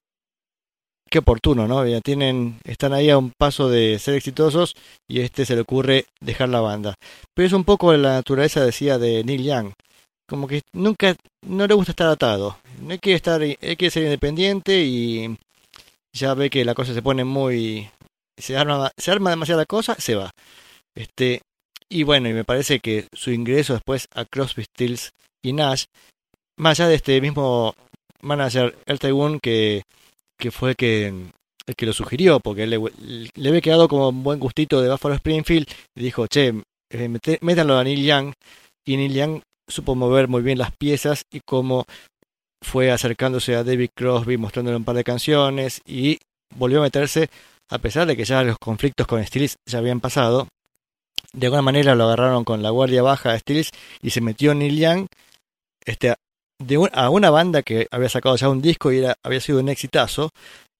qué 1.09 1.19
oportuno, 1.19 1.67
¿no? 1.67 1.85
Ya 1.85 2.01
tienen, 2.01 2.59
están 2.63 2.93
ahí 2.93 3.09
a 3.09 3.17
un 3.17 3.31
paso 3.37 3.69
de 3.69 3.99
ser 3.99 4.15
exitosos 4.15 4.75
y 5.07 5.19
a 5.19 5.25
este 5.25 5.45
se 5.45 5.55
le 5.55 5.61
ocurre 5.61 6.05
dejar 6.19 6.49
la 6.49 6.61
banda. 6.61 6.95
Pero 7.33 7.47
es 7.47 7.53
un 7.53 7.63
poco 7.63 7.93
la 7.93 8.13
naturaleza, 8.13 8.65
decía, 8.65 8.97
de 8.97 9.23
Neil 9.23 9.43
Young. 9.43 9.73
Como 10.27 10.47
que 10.47 10.61
nunca, 10.73 11.15
no 11.45 11.67
le 11.67 11.73
gusta 11.73 11.91
estar 11.91 12.07
atado. 12.07 12.57
No 12.81 12.91
hay 12.91 12.99
que 12.99 13.13
estar, 13.13 13.41
hay 13.41 13.75
que 13.75 13.91
ser 13.91 14.03
independiente 14.03 14.81
y 14.83 15.37
ya 16.13 16.33
ve 16.33 16.49
que 16.49 16.65
la 16.65 16.73
cosa 16.73 16.93
se 16.93 17.01
pone 17.01 17.23
muy, 17.23 17.89
se 18.37 18.57
arma, 18.57 18.91
se 18.97 19.11
arma 19.11 19.29
demasiada 19.29 19.65
cosa, 19.65 19.95
se 19.95 20.15
va. 20.15 20.31
Este, 20.95 21.41
y 21.89 22.03
bueno, 22.03 22.29
y 22.29 22.33
me 22.33 22.43
parece 22.43 22.79
que 22.79 23.07
su 23.13 23.31
ingreso 23.31 23.73
después 23.73 24.07
a 24.13 24.25
Crosby, 24.25 24.63
Stills 24.63 25.11
y 25.43 25.53
Nash, 25.53 25.85
más 26.57 26.79
allá 26.79 26.89
de 26.89 26.95
este 26.95 27.21
mismo 27.21 27.73
manager, 28.21 28.77
El 28.85 28.99
Taiwan, 28.99 29.39
que, 29.39 29.83
que 30.37 30.51
fue 30.51 30.71
el 30.71 30.75
que, 30.75 31.07
el 31.07 31.75
que 31.75 31.85
lo 31.85 31.93
sugirió, 31.93 32.39
porque 32.39 32.67
le, 32.67 32.79
le 33.35 33.49
había 33.49 33.61
quedado 33.61 33.87
como 33.87 34.09
un 34.09 34.23
buen 34.23 34.39
gustito 34.39 34.81
de 34.81 34.89
Buffalo 34.89 35.15
Springfield, 35.15 35.67
y 35.95 36.03
dijo, 36.03 36.27
che, 36.27 36.53
eh, 36.91 37.39
métanlo 37.41 37.77
a 37.77 37.83
Neil 37.83 38.05
Young, 38.05 38.33
y 38.85 38.97
Neil 38.97 39.13
Young 39.13 39.41
supo 39.71 39.95
mover 39.95 40.27
muy 40.27 40.41
bien 40.41 40.57
las 40.57 40.71
piezas 40.75 41.23
y 41.31 41.39
cómo 41.39 41.85
fue 42.63 42.91
acercándose 42.91 43.55
a 43.55 43.63
David 43.63 43.89
Crosby, 43.95 44.37
mostrándole 44.37 44.77
un 44.77 44.83
par 44.83 44.95
de 44.95 45.03
canciones, 45.03 45.81
y 45.85 46.19
volvió 46.55 46.79
a 46.79 46.83
meterse, 46.83 47.29
a 47.69 47.79
pesar 47.79 48.05
de 48.05 48.15
que 48.15 48.25
ya 48.25 48.43
los 48.43 48.57
conflictos 48.59 49.07
con 49.07 49.25
Stills 49.25 49.55
ya 49.67 49.79
habían 49.79 49.99
pasado, 49.99 50.47
de 51.33 51.47
alguna 51.47 51.61
manera 51.61 51.95
lo 51.95 52.03
agarraron 52.03 52.43
con 52.43 52.61
la 52.61 52.69
guardia 52.69 53.01
baja 53.01 53.31
de 53.31 53.39
Stills 53.39 53.71
y 54.01 54.09
se 54.09 54.21
metió 54.21 54.53
Neil 54.53 54.77
Young 54.77 55.07
este, 55.85 56.13
de 56.59 56.89
a 56.93 57.09
una 57.09 57.29
banda 57.29 57.63
que 57.63 57.87
había 57.91 58.09
sacado 58.09 58.35
ya 58.35 58.49
un 58.49 58.61
disco 58.61 58.91
y 58.91 58.99
era, 58.99 59.15
había 59.23 59.39
sido 59.39 59.59
un 59.59 59.69
exitazo. 59.69 60.29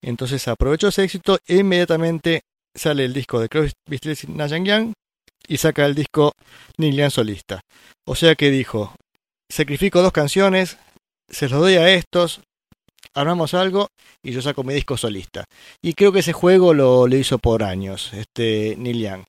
Entonces 0.02 0.46
aprovechó 0.48 0.88
ese 0.88 1.04
éxito 1.04 1.38
e 1.46 1.58
inmediatamente 1.58 2.42
sale 2.74 3.04
el 3.04 3.12
disco 3.12 3.40
de 3.40 3.48
Crosby, 3.48 3.72
Stills 3.98 4.24
y 4.24 4.64
Young 4.64 4.92
y 5.46 5.58
saca 5.58 5.86
el 5.86 5.94
disco 5.94 6.32
Neil 6.78 6.96
Young 6.96 7.10
solista. 7.10 7.60
O 8.06 8.14
sea 8.14 8.34
que 8.34 8.50
dijo, 8.50 8.94
sacrifico 9.50 10.02
dos 10.02 10.12
canciones, 10.12 10.78
se 11.28 11.48
los 11.48 11.60
doy 11.60 11.74
a 11.74 11.90
estos, 11.90 12.40
armamos 13.14 13.54
algo 13.54 13.88
y 14.22 14.32
yo 14.32 14.42
saco 14.42 14.64
mi 14.64 14.74
disco 14.74 14.96
solista. 14.96 15.44
Y 15.82 15.94
creo 15.94 16.12
que 16.12 16.20
ese 16.20 16.32
juego 16.32 16.74
lo, 16.74 17.06
hizo 17.08 17.38
por 17.38 17.62
años, 17.62 18.12
este 18.12 18.74
Neil 18.78 19.00
Young. 19.00 19.24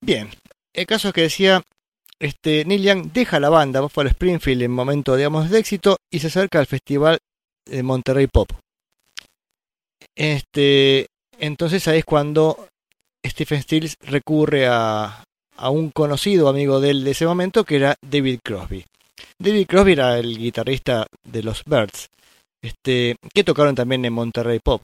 Bien, 0.00 0.30
el 0.72 0.86
caso 0.86 1.08
es 1.08 1.14
que 1.14 1.22
decía, 1.22 1.62
este, 2.18 2.64
Neil 2.64 2.82
Young 2.82 3.12
deja 3.12 3.40
la 3.40 3.48
banda 3.48 3.80
Buffalo 3.80 4.08
Springfield 4.10 4.62
en 4.62 4.70
momento, 4.70 5.16
digamos, 5.16 5.50
de 5.50 5.58
éxito 5.58 5.96
y 6.10 6.20
se 6.20 6.28
acerca 6.28 6.58
al 6.58 6.66
festival 6.66 7.18
de 7.68 7.82
Monterrey 7.82 8.26
Pop. 8.26 8.50
Este, 10.16 11.06
entonces 11.38 11.86
ahí 11.88 12.00
es 12.00 12.04
cuando 12.04 12.68
Stephen 13.24 13.62
Stills 13.62 13.96
recurre 14.00 14.66
a, 14.66 15.24
a 15.56 15.70
un 15.70 15.90
conocido 15.90 16.48
amigo 16.48 16.80
de 16.80 16.90
él 16.90 17.04
de 17.04 17.12
ese 17.12 17.26
momento 17.26 17.64
que 17.64 17.76
era 17.76 17.94
David 18.00 18.40
Crosby. 18.42 18.84
David 19.38 19.66
Crosby 19.66 19.92
era 19.92 20.18
el 20.18 20.38
guitarrista 20.38 21.06
de 21.24 21.42
los 21.42 21.64
Birds, 21.64 22.08
este, 22.62 23.16
que 23.34 23.44
tocaron 23.44 23.74
también 23.74 24.04
en 24.04 24.12
Monterrey 24.12 24.58
Pop. 24.58 24.82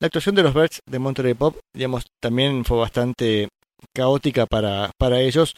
La 0.00 0.06
actuación 0.06 0.34
de 0.34 0.42
los 0.42 0.54
Birds 0.54 0.80
de 0.84 0.98
Monterrey 0.98 1.34
Pop, 1.34 1.56
digamos, 1.74 2.04
también 2.20 2.64
fue 2.64 2.78
bastante 2.78 3.48
caótica 3.94 4.46
para, 4.46 4.90
para 4.98 5.20
ellos. 5.20 5.54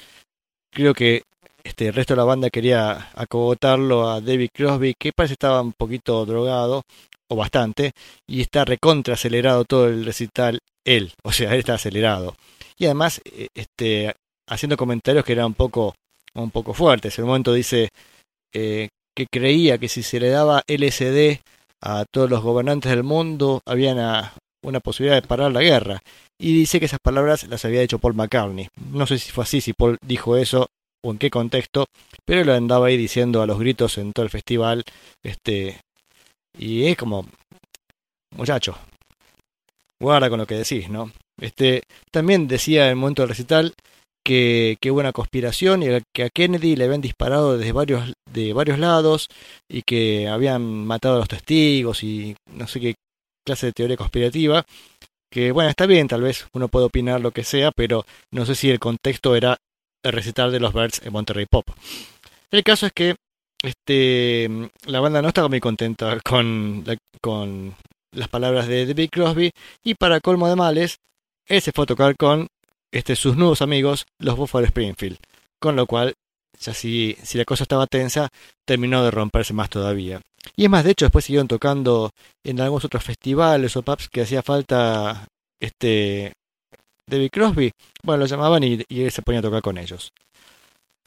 Creo 0.70 0.95
que 0.95 1.22
este, 1.64 1.89
el 1.89 1.95
resto 1.95 2.14
de 2.14 2.18
la 2.18 2.24
banda 2.24 2.51
quería 2.51 3.11
acogotarlo 3.14 4.09
a 4.09 4.20
David 4.20 4.51
Crosby, 4.55 4.95
que 4.99 5.12
parece 5.12 5.35
estaba 5.35 5.61
un 5.61 5.72
poquito 5.72 6.24
drogado, 6.24 6.83
o 7.29 7.37
bastante, 7.37 7.93
y 8.26 8.41
está 8.41 8.64
recontra 8.64 9.14
acelerado 9.14 9.64
todo 9.64 9.89
el 9.89 10.05
recital 10.05 10.59
él, 10.85 11.12
o 11.22 11.33
sea, 11.33 11.53
él 11.53 11.61
está 11.61 11.74
acelerado. 11.74 12.35
Y 12.79 12.87
además, 12.87 13.20
eh, 13.24 13.49
este, 13.55 14.14
haciendo 14.49 14.76
comentarios 14.76 15.24
que 15.24 15.33
eran 15.33 15.47
un 15.47 15.55
poco, 15.55 15.95
un 16.35 16.51
poco 16.51 16.74
fuertes. 16.74 17.18
En 17.18 17.24
un 17.24 17.31
momento 17.31 17.53
dice 17.53 17.91
eh, 18.55 18.89
que 19.14 19.26
creía 19.31 19.79
que 19.79 19.89
si 19.89 20.03
se 20.03 20.20
le 20.20 20.31
daba 20.31 20.62
LSD 20.66 21.41
a 21.83 22.05
todos 22.11 22.31
los 22.31 22.43
gobernantes 22.43 22.91
del 22.91 23.05
mundo, 23.05 23.61
había 23.66 23.93
una, 23.93 24.33
una 24.64 24.81
posibilidad 24.81 25.20
de 25.20 25.29
parar 25.29 25.53
la 25.53 25.62
guerra. 25.62 26.01
Y 26.41 26.53
dice 26.53 26.79
que 26.79 26.87
esas 26.87 27.01
palabras 27.01 27.47
las 27.49 27.64
había 27.64 27.81
dicho 27.81 27.99
Paul 27.99 28.14
McCartney. 28.14 28.68
No 28.93 29.07
sé 29.07 29.18
si 29.18 29.31
fue 29.31 29.45
así, 29.45 29.61
si 29.61 29.72
Paul 29.72 29.99
dijo 30.05 30.37
eso 30.37 30.68
o 31.05 31.11
en 31.11 31.18
qué 31.18 31.31
contexto, 31.31 31.87
pero 32.24 32.45
lo 32.45 32.55
andaba 32.55 32.87
ahí 32.87 32.97
diciendo 32.97 33.43
a 33.43 33.47
los 33.47 33.59
gritos 33.59 33.99
en 33.99 34.12
todo 34.12 34.24
el 34.24 34.31
festival. 34.31 34.85
Este, 35.22 35.81
y 36.59 36.87
es 36.87 36.97
como, 36.97 37.25
muchacho, 38.37 38.77
guarda 40.01 40.29
con 40.29 40.39
lo 40.39 40.47
que 40.47 40.57
decís, 40.57 40.89
¿no? 40.89 41.13
Este, 41.41 41.83
también 42.11 42.49
decía 42.49 42.85
en 42.85 42.91
el 42.91 42.97
momento 42.97 43.23
del 43.23 43.31
recital 43.31 43.75
que, 44.25 44.77
que 44.81 44.91
hubo 44.91 45.01
una 45.01 45.13
conspiración 45.13 45.83
y 45.83 45.87
que 46.13 46.25
a 46.25 46.31
Kennedy 46.31 46.77
le 46.77 46.85
habían 46.85 47.01
disparado 47.01 47.57
desde 47.57 47.73
varios, 47.73 48.13
de 48.31 48.53
varios 48.53 48.79
lados 48.79 49.29
y 49.69 49.83
que 49.83 50.29
habían 50.29 50.63
matado 50.63 51.15
a 51.15 51.19
los 51.19 51.29
testigos 51.29 52.03
y 52.03 52.37
no 52.53 52.67
sé 52.67 52.81
qué 52.81 52.95
clase 53.47 53.67
de 53.67 53.73
teoría 53.73 53.97
conspirativa. 53.97 54.65
Que 55.31 55.53
bueno, 55.53 55.71
está 55.71 55.87
bien, 55.87 56.09
tal 56.09 56.23
vez 56.23 56.47
uno 56.55 56.69
puede 56.69 56.87
opinar 56.87 57.21
lo 57.21 57.31
que 57.31 57.45
sea, 57.45 57.71
pero 57.71 58.05
no 58.33 58.47
sé 58.47 58.55
si 58.55 58.71
el 58.71 58.79
contexto 58.79 59.37
era 59.37 59.59
el 60.03 60.13
recital 60.13 60.51
de 60.51 60.61
los 60.61 60.73
Birds 60.73 61.03
en 61.05 61.13
Monterrey 61.13 61.47
Pop. 61.47 61.67
El 62.51 62.65
caso 62.65 62.87
es 62.87 62.93
que 62.93 63.17
este, 63.63 64.49
la 64.87 65.01
banda 65.01 65.23
no 65.23 65.29
estaba 65.29 65.49
muy 65.49 65.61
contenta 65.61 66.19
con, 66.21 66.85
las 68.13 68.29
palabras 68.29 68.69
de 68.69 68.87
David 68.87 69.11
Crosby 69.11 69.51
y 69.85 69.95
para 69.95 70.21
colmo 70.21 70.49
de 70.49 70.57
males, 70.57 70.99
él 71.47 71.61
se 71.61 71.73
fue 71.73 71.85
a 71.85 71.87
tocar 71.87 72.17
con 72.17 72.49
este, 72.93 73.17
sus 73.17 73.37
nuevos 73.37 73.63
amigos, 73.63 74.07
los 74.19 74.37
Buffalo 74.37 74.67
Springfield, 74.67 75.19
con 75.61 75.77
lo 75.77 75.87
cual, 75.87 76.15
ya 76.59 76.73
si, 76.73 77.17
si 77.23 77.39
la 77.39 77.45
cosa 77.45 77.65
estaba 77.65 77.87
tensa, 77.87 78.29
terminó 78.65 79.05
de 79.05 79.11
romperse 79.11 79.53
más 79.53 79.69
todavía. 79.69 80.21
Y 80.57 80.65
es 80.65 80.71
más, 80.71 80.85
de 80.85 80.93
hecho, 80.93 81.05
después 81.05 81.25
siguieron 81.25 81.49
tocando 81.49 82.11
en 82.45 82.61
algunos 82.61 82.85
otros 82.85 83.05
festivales 83.05 83.77
o 83.77 83.83
pubs 83.83 84.09
que 84.09 84.23
hacía 84.23 84.43
falta 84.43 85.27
este 85.61 86.33
David 87.07 87.31
Crosby. 87.31 87.73
Bueno, 88.03 88.21
lo 88.21 88.27
llamaban 88.27 88.65
y, 88.65 88.83
y 88.89 89.03
él 89.03 89.11
se 89.11 89.23
ponía 89.23 89.41
a 89.41 89.43
tocar 89.43 89.63
con 89.63 89.79
ellos. 89.79 90.13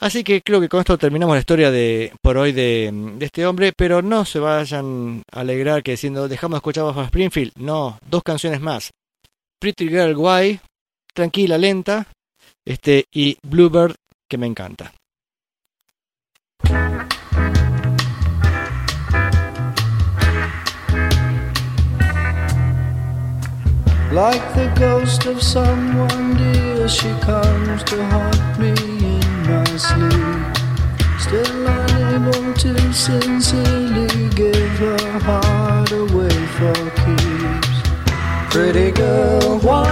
Así 0.02 0.24
que 0.24 0.41
creo 0.41 0.60
que 0.60 0.68
con 0.68 0.80
esto 0.80 0.97
terminamos 0.97 1.36
la 1.36 1.41
historia 1.41 1.70
de 1.70 2.12
por 2.24 2.36
hoy 2.36 2.54
de, 2.54 2.91
este 3.20 3.45
hombre, 3.45 3.72
pero 3.72 4.02
no 4.02 4.26
se 4.26 4.39
vayan 4.39 5.22
a 5.32 5.41
alegrar 5.41 5.84
que 5.84 5.91
diciendo 5.91 6.28
dejamos 6.28 6.56
de 6.56 6.58
escuchar 6.58 6.86
a 6.88 7.04
Springfield. 7.04 7.54
No, 7.58 7.99
dos 8.10 8.24
canciones 8.24 8.60
más. 8.62 8.89
Pretty 9.60 9.89
Girl 9.89 10.16
Why, 10.18 10.60
tranquila, 11.14 11.60
lenta, 11.60 12.08
este, 12.66 13.06
y 13.14 13.38
Bluebird, 13.43 13.93
que 14.28 14.39
me 14.39 14.47
encanta. 14.47 14.91
Like 24.12 24.41
the 24.56 24.68
ghost 24.80 25.28
of 25.28 25.43
someone 25.43 26.38
dear, 26.38 26.89
she 26.89 27.08
comes 27.22 27.84
to 27.84 27.97
sleep. 29.82 30.45
Still 31.25 31.67
unable 31.67 32.53
to 32.53 32.93
sincerely 32.93 34.29
give 34.41 34.77
her 34.86 35.19
heart 35.27 35.91
away 35.91 36.38
for 36.57 36.79
keeps. 37.01 37.77
Pretty 38.53 38.91
girl, 38.91 39.59
why? 39.59 39.88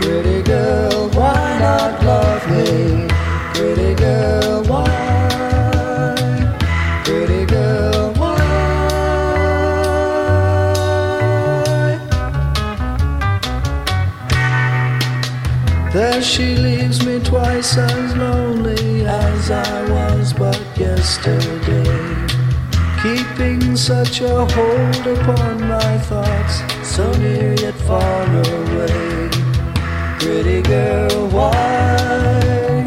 Pretty 0.00 0.42
girl, 0.42 1.08
why 1.10 1.58
not 1.64 1.92
love 2.04 2.44
me? 2.50 3.08
Pretty 3.54 3.94
girl, 3.94 4.62
why? 4.70 4.92
Pretty 7.04 7.44
girl, 7.46 8.12
why? 8.14 8.46
There 15.92 16.22
she 16.22 16.56
leaves 16.56 16.75
twice 17.26 17.76
as 17.76 18.16
lonely 18.16 19.04
as 19.04 19.50
I 19.50 19.90
was 19.90 20.32
but 20.32 20.62
yesterday. 20.76 21.82
Keeping 23.02 23.76
such 23.76 24.20
a 24.20 24.46
hold 24.46 25.06
upon 25.18 25.68
my 25.68 25.98
thoughts, 25.98 26.62
so 26.86 27.10
near 27.18 27.52
yet 27.54 27.74
far 27.88 28.22
away. 28.22 29.28
Pretty 30.20 30.62
girl, 30.62 31.28
why? 31.28 32.84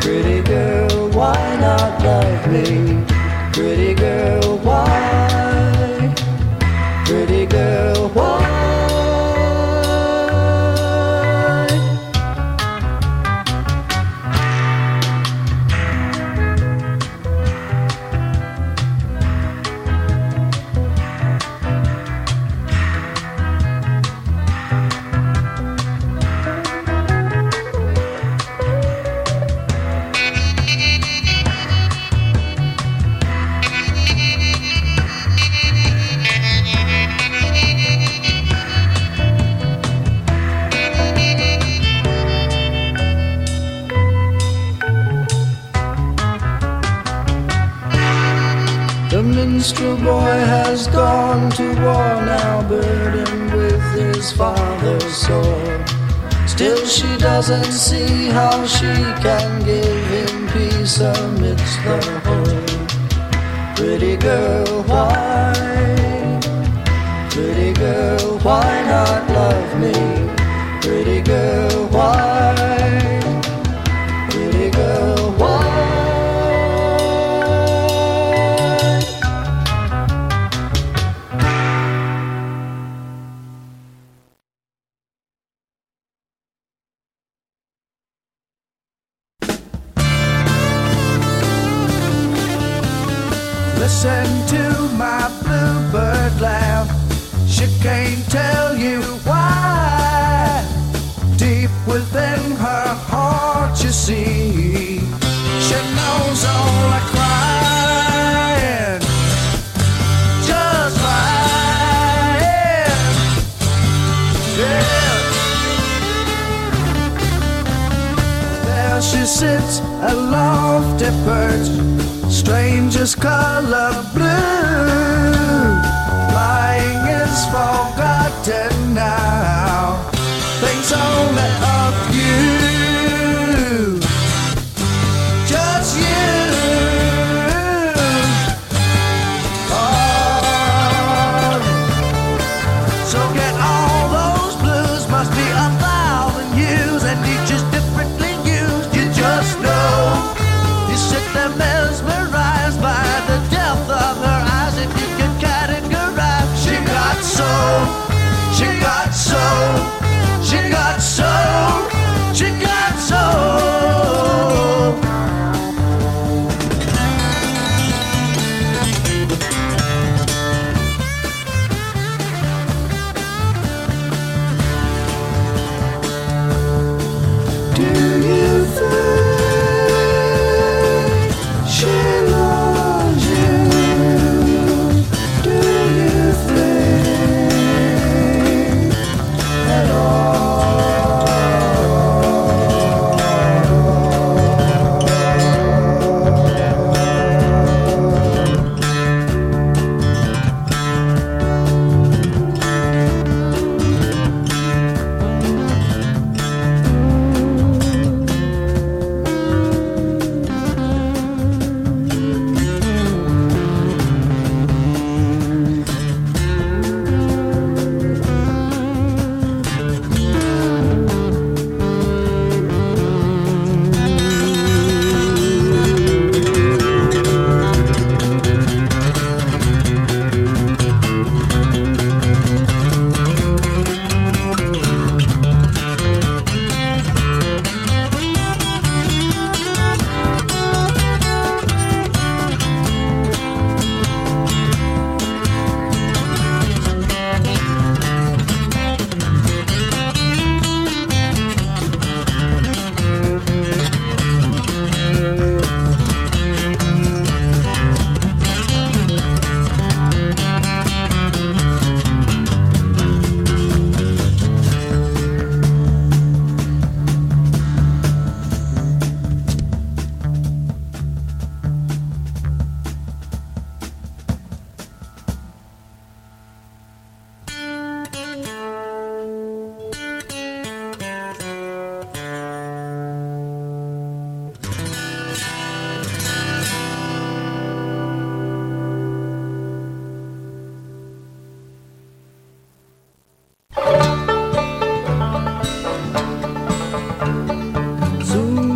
Pretty 0.00 0.40
girl, 0.42 1.10
why 1.10 1.56
not 1.60 2.02
love 2.02 2.50
me? 2.50 3.04
Pretty 3.52 3.94
girl, 3.94 4.58
minstrel 49.82 49.96
boy 50.14 50.38
has 50.46 50.86
gone 50.88 51.50
to 51.52 51.68
war 51.82 52.14
now, 52.24 52.68
burdened 52.68 53.52
with 53.52 53.82
his 53.94 54.32
father's 54.32 55.16
sword. 55.16 55.88
Still, 56.46 56.86
she 56.86 57.16
doesn't 57.18 57.72
see 57.72 58.26
how 58.26 58.66
she 58.66 58.92
can 59.22 59.64
give 59.64 60.06
him 60.14 60.48
peace 60.48 61.00
amidst 61.00 61.82
the 61.84 61.98
horde. 62.24 63.76
Pretty 63.76 64.16
girl, 64.16 64.82
why? 64.84 65.52
Pretty 67.30 67.72
girl, 67.72 68.38
why 68.40 68.82
not 68.86 69.30
love 69.30 69.80
me? 69.80 69.92
Pretty 70.80 71.20
girl, 71.22 71.88
why? 71.88 72.31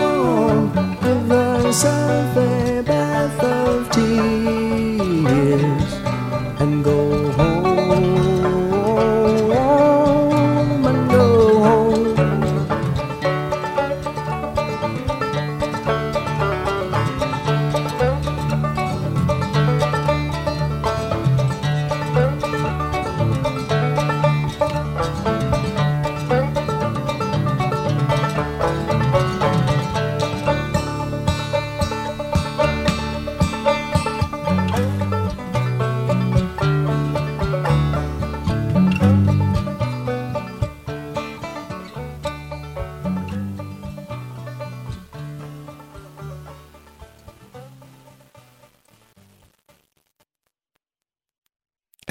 Give 1.00 1.28
herself 1.28 2.36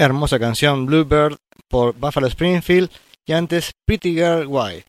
Hermosa 0.00 0.38
canción 0.38 0.86
Bluebird 0.86 1.36
por 1.68 1.94
Buffalo 1.94 2.26
Springfield 2.26 2.90
y 3.26 3.32
antes 3.32 3.72
Pretty 3.84 4.14
Girl 4.14 4.46
Why. 4.46 4.82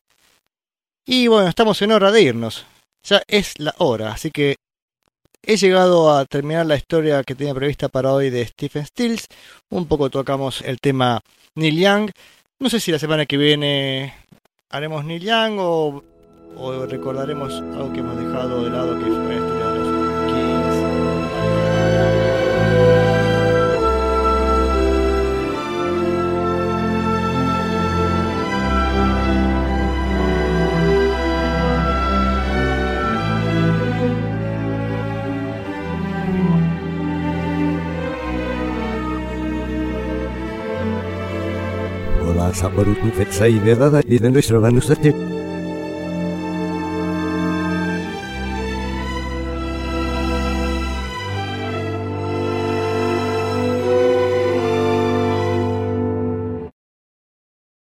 Y 1.06 1.26
bueno, 1.26 1.50
estamos 1.50 1.82
en 1.82 1.92
hora 1.92 2.10
de 2.10 2.22
irnos. 2.22 2.64
Ya 3.06 3.22
es 3.28 3.58
la 3.58 3.74
hora, 3.76 4.12
así 4.12 4.30
que 4.30 4.56
he 5.42 5.58
llegado 5.58 6.16
a 6.16 6.24
terminar 6.24 6.64
la 6.64 6.76
historia 6.76 7.22
que 7.24 7.34
tenía 7.34 7.54
prevista 7.54 7.90
para 7.90 8.10
hoy 8.14 8.30
de 8.30 8.46
Stephen 8.46 8.86
Stills. 8.86 9.26
Un 9.68 9.84
poco 9.84 10.08
tocamos 10.08 10.62
el 10.62 10.80
tema 10.80 11.20
Neil 11.56 11.78
Young. 11.78 12.10
No 12.58 12.70
sé 12.70 12.80
si 12.80 12.90
la 12.90 12.98
semana 12.98 13.26
que 13.26 13.36
viene 13.36 14.14
haremos 14.70 15.04
Neil 15.04 15.24
Young 15.24 15.58
o, 15.58 16.02
o 16.56 16.86
recordaremos 16.86 17.52
algo 17.52 17.92
que 17.92 18.00
hemos 18.00 18.16
dejado 18.16 18.64
de 18.64 18.70
lado 18.70 18.98
que 18.98 19.04
fue 19.04 19.36
la 19.58 19.61
la 42.36 42.52
sa 42.52 42.68
barut 42.68 42.98
ni 43.04 43.10
fet 43.10 43.30
sa 43.32 43.46
ibeda 43.46 43.90
da 43.90 44.00
di 44.02 44.18
nostra 44.18 44.56
isra 44.60 45.41